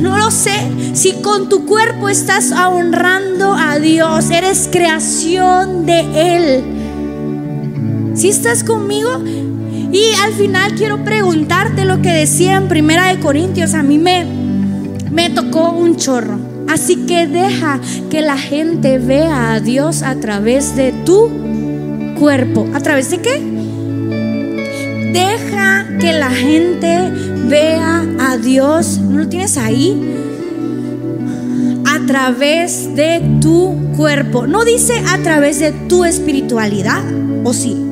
[0.00, 0.70] No lo sé.
[0.94, 6.00] Si con tu cuerpo estás honrando a Dios, eres creación de
[6.36, 6.64] Él.
[8.14, 9.10] Si estás conmigo,
[9.92, 13.74] y al final quiero preguntarte lo que decía en Primera de Corintios.
[13.74, 14.24] A mí me,
[15.10, 16.38] me tocó un chorro.
[16.68, 17.80] Así que deja
[18.10, 21.30] que la gente vea a Dios a través de tu
[22.18, 22.66] cuerpo.
[22.74, 23.40] ¿A través de qué?
[25.12, 27.10] Deja que la gente
[27.48, 28.98] vea a Dios.
[28.98, 30.02] ¿No lo tienes ahí?
[31.86, 34.46] A través de tu cuerpo.
[34.46, 37.04] No dice a través de tu espiritualidad.
[37.44, 37.85] ¿O sí?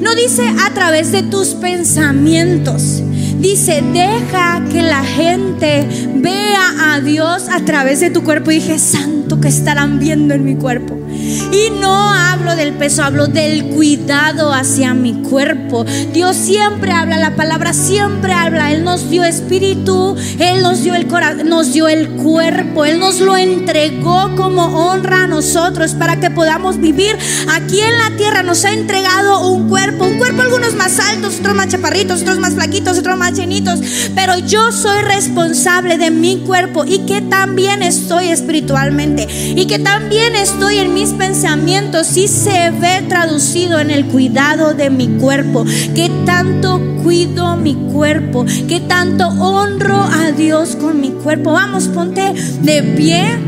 [0.00, 3.02] No dice a través de tus pensamientos.
[3.38, 8.50] Dice, deja que la gente vea a Dios a través de tu cuerpo.
[8.50, 10.98] Y dije, santo que estarán viendo en mi cuerpo.
[11.26, 15.84] Y no hablo del peso, hablo del cuidado hacia mi cuerpo.
[16.12, 18.72] Dios siempre habla, la palabra siempre habla.
[18.72, 23.20] Él nos dio espíritu, Él nos dio el corazón, nos dio el cuerpo, Él nos
[23.20, 27.16] lo entregó como honra a nosotros para que podamos vivir
[27.48, 28.42] aquí en la tierra.
[28.42, 32.54] Nos ha entregado un cuerpo, un cuerpo algunos más altos, otros más chaparritos, otros más
[32.54, 33.80] flaquitos, otros más llenitos.
[34.14, 40.36] Pero yo soy responsable de mi cuerpo y que también estoy espiritualmente y que también
[40.36, 45.64] estoy en mis pensamientos sí se ve traducido en el cuidado de mi cuerpo.
[45.94, 51.52] Que tanto cuido mi cuerpo, que tanto honro a Dios con mi cuerpo.
[51.52, 53.38] Vamos, ponte de pie.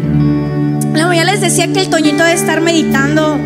[0.95, 3.39] Ya les decía que el Toñito de estar meditando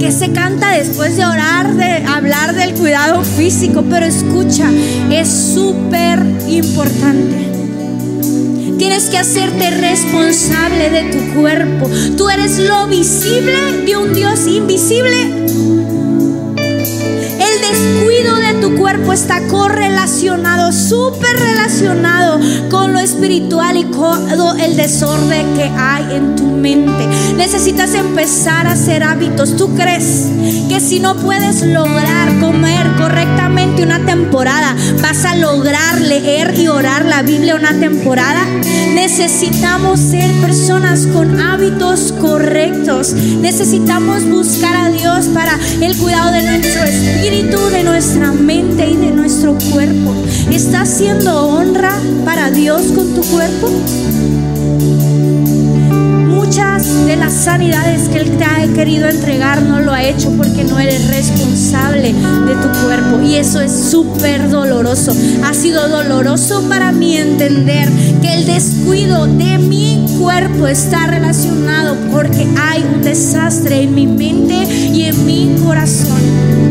[0.00, 4.68] que se canta después de orar, de hablar del cuidado físico, pero escucha,
[5.10, 7.59] es súper importante.
[8.80, 11.90] Tienes que hacerte responsable de tu cuerpo.
[12.16, 15.89] Tú eres lo visible de un Dios invisible.
[18.60, 22.38] Tu cuerpo está correlacionado, súper relacionado
[22.68, 24.28] con lo espiritual y con
[24.60, 27.06] el desorden que hay en tu mente.
[27.36, 29.56] Necesitas empezar a hacer hábitos.
[29.56, 30.26] ¿Tú crees
[30.68, 37.06] que si no puedes lograr comer correctamente una temporada, vas a lograr leer y orar
[37.06, 38.44] la Biblia una temporada?
[38.94, 43.14] Necesitamos ser personas con hábitos correctos.
[43.14, 49.12] Necesitamos buscar a Dios para el cuidado de nuestro espíritu, de nuestra mente y de
[49.12, 50.12] nuestro cuerpo.
[50.50, 51.92] ¿Estás haciendo honra
[52.24, 53.70] para Dios con tu cuerpo?
[56.26, 60.64] Muchas de las sanidades que Él te ha querido entregar no lo ha hecho porque
[60.64, 63.22] no eres responsable de tu cuerpo.
[63.22, 65.14] Y eso es súper doloroso.
[65.44, 67.88] Ha sido doloroso para mí entender
[68.20, 74.64] que el descuido de mi cuerpo está relacionado porque hay un desastre en mi mente
[74.92, 76.69] y en mi corazón.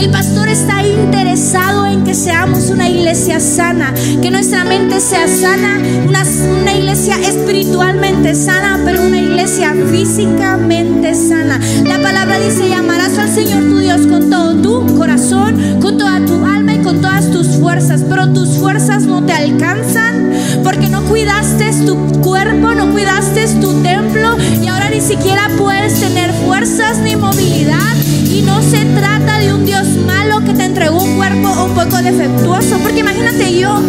[0.00, 3.92] El pastor está interesado en que seamos una iglesia sana,
[4.22, 5.78] que nuestra mente sea sana,
[6.08, 6.24] una,
[6.62, 11.60] una iglesia espiritualmente sana, pero una iglesia físicamente sana.
[11.84, 16.46] La palabra dice, llamarás al Señor tu Dios con todo tu corazón, con toda tu
[16.46, 20.32] alma y con todas tus fuerzas, pero tus fuerzas no te alcanzan
[20.64, 26.32] porque no cuidaste tu cuerpo, no cuidaste tu templo y ahora ni siquiera puedes tener
[26.46, 27.96] fuerzas ni movilidad.
[28.30, 29.19] Y no se trata
[32.02, 32.78] defectuoso.
[32.78, 33.80] Porque imagínate yo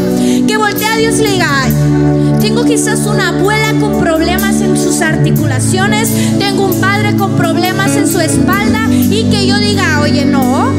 [0.47, 1.68] que voltee a Dios y le diga,
[2.39, 6.09] tengo quizás una abuela con problemas en sus articulaciones,
[6.39, 10.72] tengo un padre con problemas en su espalda y que yo diga, oye, no,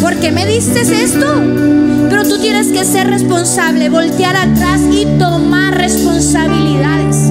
[0.00, 1.42] ¿por qué me diste esto?
[2.10, 7.30] Pero tú tienes que ser responsable, voltear atrás y tomar responsabilidades.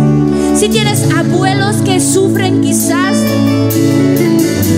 [0.55, 3.15] Si tienes abuelos que sufren quizás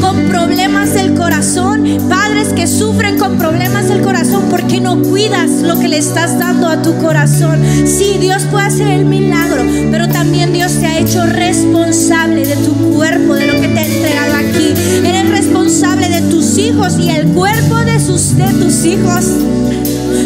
[0.02, 5.50] con problemas del corazón, padres que sufren con problemas del corazón, ¿por qué no cuidas
[5.62, 7.62] lo que le estás dando a tu corazón?
[7.86, 12.74] Sí, Dios puede hacer el milagro, pero también Dios te ha hecho responsable de tu
[12.94, 14.74] cuerpo, de lo que te ha entregado aquí.
[15.06, 19.26] Eres responsable de tus hijos y el cuerpo de, sus, de tus hijos.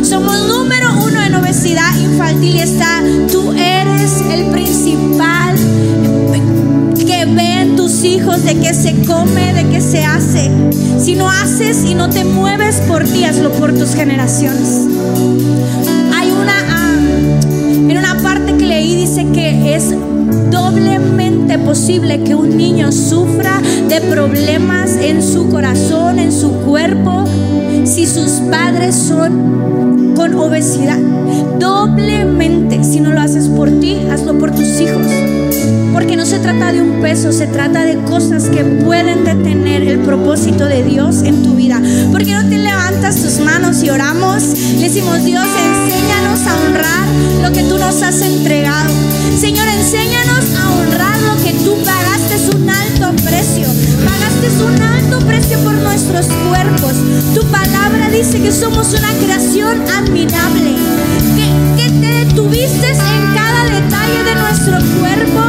[0.03, 3.01] Somos número uno en obesidad infantil y está,
[3.31, 5.55] tú eres el principal
[7.07, 10.51] que ven hijos de qué se come, de qué se hace.
[10.99, 14.87] Si no haces y no te mueves por ti, hazlo por tus generaciones.
[16.13, 16.95] Hay una, ah,
[17.65, 19.93] en una parte que leí dice que es
[20.51, 27.25] doblemente posible que un niño sufra de problemas en su corazón, en su cuerpo,
[27.85, 30.99] si sus padres son con obesidad.
[31.59, 35.46] Doblemente, si no lo haces por ti, hazlo por tus hijos.
[35.93, 39.99] Porque no se trata de un peso, se trata de cosas que pueden detener el
[39.99, 41.81] propósito de Dios en tu vida.
[42.11, 44.43] Porque no te levantas tus manos y oramos?
[44.75, 47.07] Le decimos, Dios, enséñanos a honrar
[47.43, 48.93] lo que tú nos has entregado.
[49.39, 53.67] Señor, enséñanos a honrar lo que tú pagaste un alto precio.
[54.37, 56.93] Pagaste un alto precio por nuestros cuerpos.
[57.33, 60.75] Tu palabra dice que somos una creación admirable.
[61.35, 65.41] Que, que te detuviste en cada detalle de nuestro cuerpo.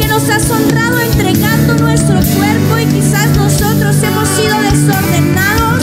[0.00, 5.82] Que nos has honrado entregando nuestro cuerpo y quizás nosotros hemos sido desordenados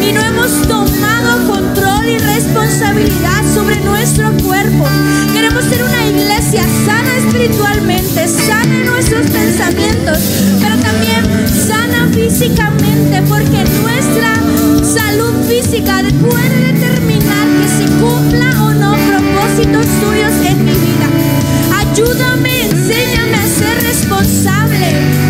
[0.00, 4.86] y no hemos tomado control y responsabilidad sobre nuestro cuerpo.
[5.32, 10.18] Queremos ser una iglesia sana espiritualmente, sana en nuestros pensamientos,
[10.60, 11.49] pero también
[12.12, 14.34] físicamente, porque nuestra
[14.82, 21.08] salud física puede determinar que se cumpla o no propósitos tuyos en mi vida.
[21.78, 25.29] Ayúdame, enséñame a ser responsable.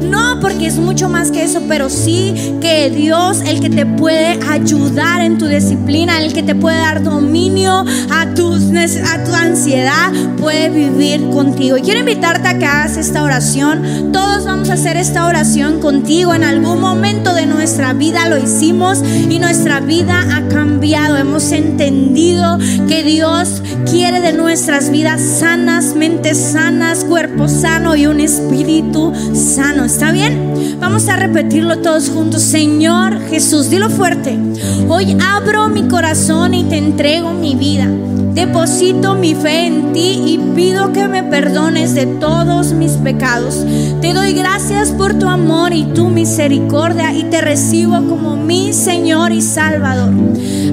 [0.00, 4.38] No, porque es mucho más que eso, pero sí que Dios, el que te puede
[4.48, 10.12] ayudar en tu disciplina, el que te puede dar dominio a, tus, a tu ansiedad,
[10.38, 11.76] puede vivir contigo.
[11.76, 14.12] Y quiero invitarte a que hagas esta oración.
[14.12, 16.32] Todos vamos a hacer esta oración contigo.
[16.32, 21.18] En algún momento de nuestra vida lo hicimos y nuestra vida ha cambiado.
[21.18, 28.20] Hemos entendido que Dios quiere de nuestras vidas sanas, mentes sanas, cuerpo sano y un
[28.20, 29.84] espíritu sano.
[29.84, 30.76] ¿Está bien?
[30.80, 32.42] Vamos a repetirlo todos juntos.
[32.42, 34.38] Señor Jesús, dilo fuerte.
[34.88, 37.88] Hoy abro mi corazón y te entrego mi vida.
[38.34, 43.64] Deposito mi fe en ti y pido que me perdones de todos mis pecados.
[44.00, 49.30] Te doy gracias por tu amor y tu misericordia y te recibo como mi Señor
[49.30, 50.12] y Salvador.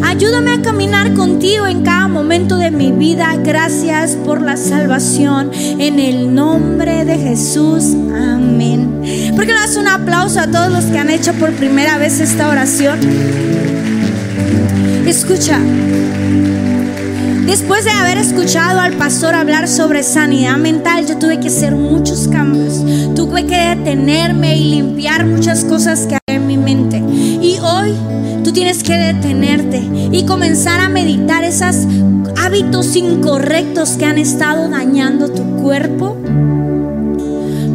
[0.04, 3.36] Ayúdame a caminar contigo en cada momento de mi vida.
[3.44, 5.52] Gracias por la salvación.
[5.54, 7.94] En el nombre de Jesús.
[8.12, 9.34] Amén.
[9.36, 12.20] ¿Por qué no das un aplauso a todos los que han hecho por primera vez
[12.20, 13.00] esta oración?
[15.06, 15.60] Escucha.
[17.52, 22.30] Después de haber escuchado al pastor hablar sobre sanidad mental, yo tuve que hacer muchos
[22.30, 22.82] cambios.
[23.14, 27.00] Tuve que detenerme y limpiar muchas cosas que hay en mi mente.
[27.00, 27.94] Y hoy
[28.46, 29.84] tú tienes que detenerte
[30.14, 31.76] y comenzar a meditar esos
[32.42, 36.16] hábitos incorrectos que han estado dañando tu cuerpo.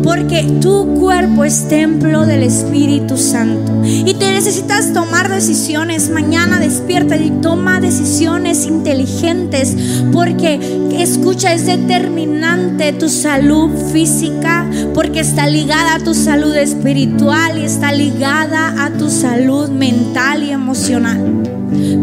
[0.07, 3.73] Porque tu cuerpo es templo del Espíritu Santo.
[3.85, 6.11] Y te necesitas tomar decisiones.
[6.11, 9.77] Mañana despierta y toma decisiones inteligentes.
[10.13, 10.61] Porque,
[10.97, 14.71] escucha, es determinante tu salud física.
[14.95, 20.51] Porque está ligada a tu salud espiritual y está ligada a tu salud mental y
[20.53, 21.43] emocional.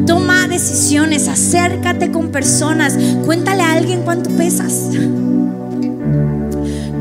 [0.06, 4.90] Toma decisiones, acércate con personas, cuéntale a alguien cuánto pesas.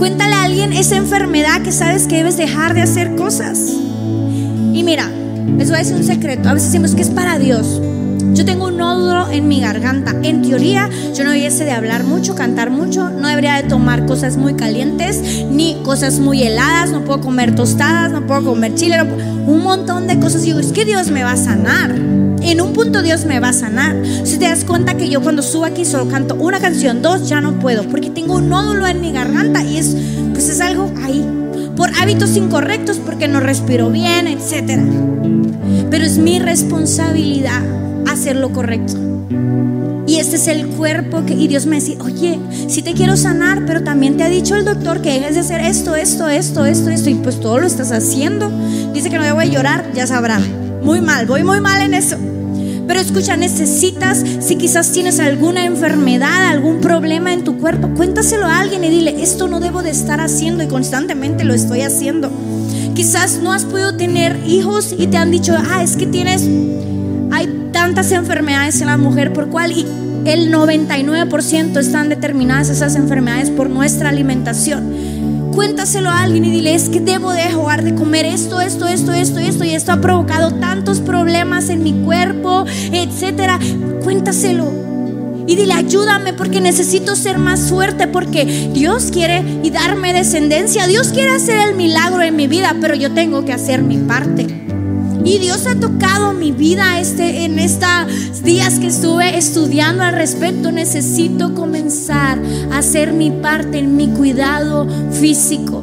[0.03, 3.61] Cuéntale a alguien esa enfermedad que sabes que debes dejar de hacer cosas.
[4.73, 5.09] Y mira,
[5.57, 6.49] les voy a decir un secreto.
[6.49, 7.81] A veces decimos que es para Dios.
[8.35, 10.13] Yo tengo un nódulo en mi garganta.
[10.25, 13.11] En teoría, yo no debiese de hablar mucho, cantar mucho.
[13.11, 16.91] No debería de tomar cosas muy calientes ni cosas muy heladas.
[16.91, 19.01] No puedo comer tostadas, no puedo comer chile.
[19.47, 20.43] un montón de cosas.
[20.43, 21.95] Y digo, es que Dios me va a sanar.
[22.45, 23.97] En un punto Dios me va a sanar.
[24.25, 27.41] Si te das cuenta que yo cuando subo aquí solo canto una canción, dos ya
[27.41, 29.97] no puedo, porque tengo un nódulo en mi garganta y es,
[30.33, 31.25] pues es algo ahí.
[31.77, 34.81] Por hábitos incorrectos, porque no respiro bien, etc.
[35.91, 37.63] Pero es mi responsabilidad
[38.11, 38.95] hacer lo correcto.
[40.07, 42.39] Y este es el cuerpo que, y Dios me dice, oye,
[42.69, 45.61] si te quiero sanar, pero también te ha dicho el doctor que dejes de hacer
[45.61, 48.51] esto, esto, esto, esto, esto, y pues todo lo estás haciendo.
[48.93, 50.43] Dice que no debo de llorar, ya sabrán.
[50.83, 52.17] Muy mal, voy muy mal en eso.
[52.87, 58.61] Pero escucha, necesitas, si quizás tienes alguna enfermedad, algún problema en tu cuerpo, cuéntaselo a
[58.61, 62.31] alguien y dile, esto no debo de estar haciendo y constantemente lo estoy haciendo.
[62.95, 66.49] Quizás no has podido tener hijos y te han dicho, ah, es que tienes,
[67.31, 69.73] hay tantas enfermedades en la mujer, ¿por cuál?
[69.73, 69.87] Y
[70.25, 75.12] el 99% están determinadas esas enfermedades por nuestra alimentación
[75.63, 79.39] cuéntaselo a alguien y dile, es que debo dejar de comer esto, esto, esto, esto,
[79.39, 83.61] esto, y esto ha provocado tantos problemas en mi cuerpo, etcétera.
[84.03, 84.73] Cuéntaselo.
[85.47, 88.45] Y dile, ayúdame porque necesito ser más fuerte, porque
[88.75, 90.89] Dios quiere y darme descendencia.
[90.89, 94.62] Dios quiere hacer el milagro en mi vida, pero yo tengo que hacer mi parte.
[95.25, 100.73] Y Dios ha tocado mi vida este, en estos días que estuve estudiando al respecto.
[100.73, 102.41] Necesito comenzar
[102.73, 105.83] a hacer mi parte en mi cuidado físico.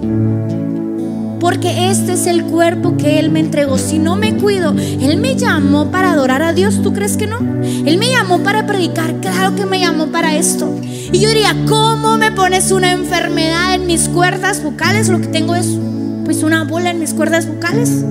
[1.40, 3.78] Porque este es el cuerpo que Él me entregó.
[3.78, 6.82] Si no me cuido, Él me llamó para adorar a Dios.
[6.84, 7.38] ¿Tú crees que no?
[7.40, 9.22] Él me llamó para predicar.
[9.22, 10.70] Claro que me llamó para esto.
[10.84, 15.08] Y yo diría, ¿cómo me pones una enfermedad en mis cuerdas vocales?
[15.08, 15.78] Lo que tengo es
[16.26, 18.04] pues una bola en mis cuerdas vocales.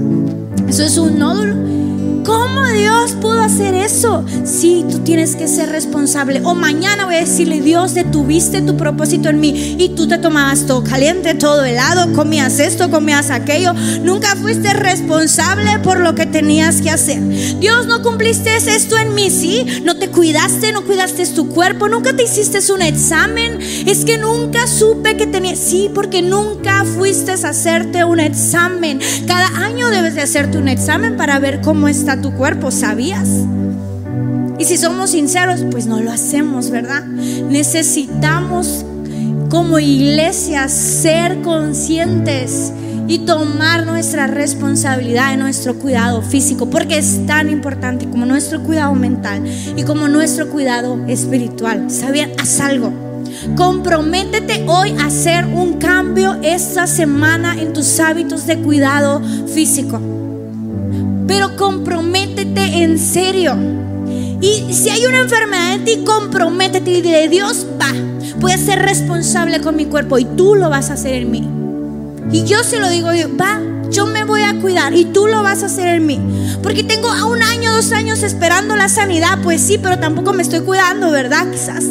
[0.69, 1.78] Eso es un nódulo.
[2.69, 4.25] ¿Cómo Dios pudo hacer eso?
[4.45, 6.43] Sí, tú tienes que ser responsable.
[6.45, 10.67] O mañana voy a decirle, Dios, detuviste tu propósito en mí y tú te tomabas
[10.67, 13.73] todo caliente, todo helado, comías esto, comías aquello.
[14.03, 17.23] Nunca fuiste responsable por lo que tenías que hacer.
[17.59, 19.65] Dios, no cumpliste esto en mí, sí.
[19.85, 23.59] No te cuidaste, no cuidaste tu cuerpo, nunca te hiciste un examen.
[23.87, 29.01] Es que nunca supe que tenías, sí, porque nunca fuiste a hacerte un examen.
[29.27, 33.29] Cada año debes de hacerte un examen para ver cómo está tu cuerpo, ¿sabías?
[34.59, 37.05] Y si somos sinceros, pues no lo hacemos, ¿verdad?
[37.05, 38.85] Necesitamos
[39.49, 42.73] como iglesia ser conscientes
[43.07, 48.95] y tomar nuestra responsabilidad en nuestro cuidado físico, porque es tan importante como nuestro cuidado
[48.95, 49.43] mental
[49.77, 51.91] y como nuestro cuidado espiritual.
[51.91, 52.33] ¿Sabían?
[52.39, 52.93] Haz algo.
[53.57, 60.18] Comprométete hoy a hacer un cambio esta semana en tus hábitos de cuidado físico.
[61.29, 63.55] Pero comprométete en serio.
[64.41, 67.93] Y si hay una enfermedad en ti, comprométete y dile, Dios, va,
[68.41, 71.49] voy a ser responsable con mi cuerpo y tú lo vas a hacer en mí.
[72.33, 73.09] Y yo se lo digo,
[73.41, 73.61] va,
[73.91, 76.21] yo me voy a cuidar y tú lo vas a hacer en mí.
[76.63, 80.43] Porque tengo a un año, dos años esperando la sanidad, pues sí, pero tampoco me
[80.43, 81.51] estoy cuidando, ¿verdad?
[81.51, 81.85] Quizás.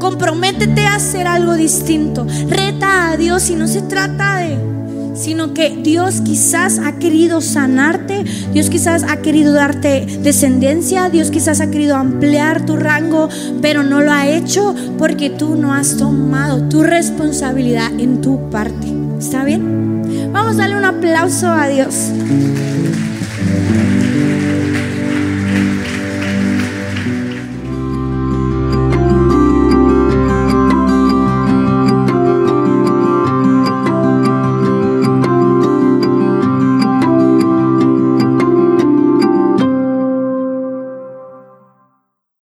[0.00, 2.26] Comprométete a hacer algo distinto.
[2.48, 4.79] Reta a Dios y no se trata de
[5.20, 11.60] sino que Dios quizás ha querido sanarte, Dios quizás ha querido darte descendencia, Dios quizás
[11.60, 13.28] ha querido ampliar tu rango,
[13.60, 18.86] pero no lo ha hecho porque tú no has tomado tu responsabilidad en tu parte.
[19.18, 20.32] ¿Está bien?
[20.32, 22.10] Vamos a darle un aplauso a Dios.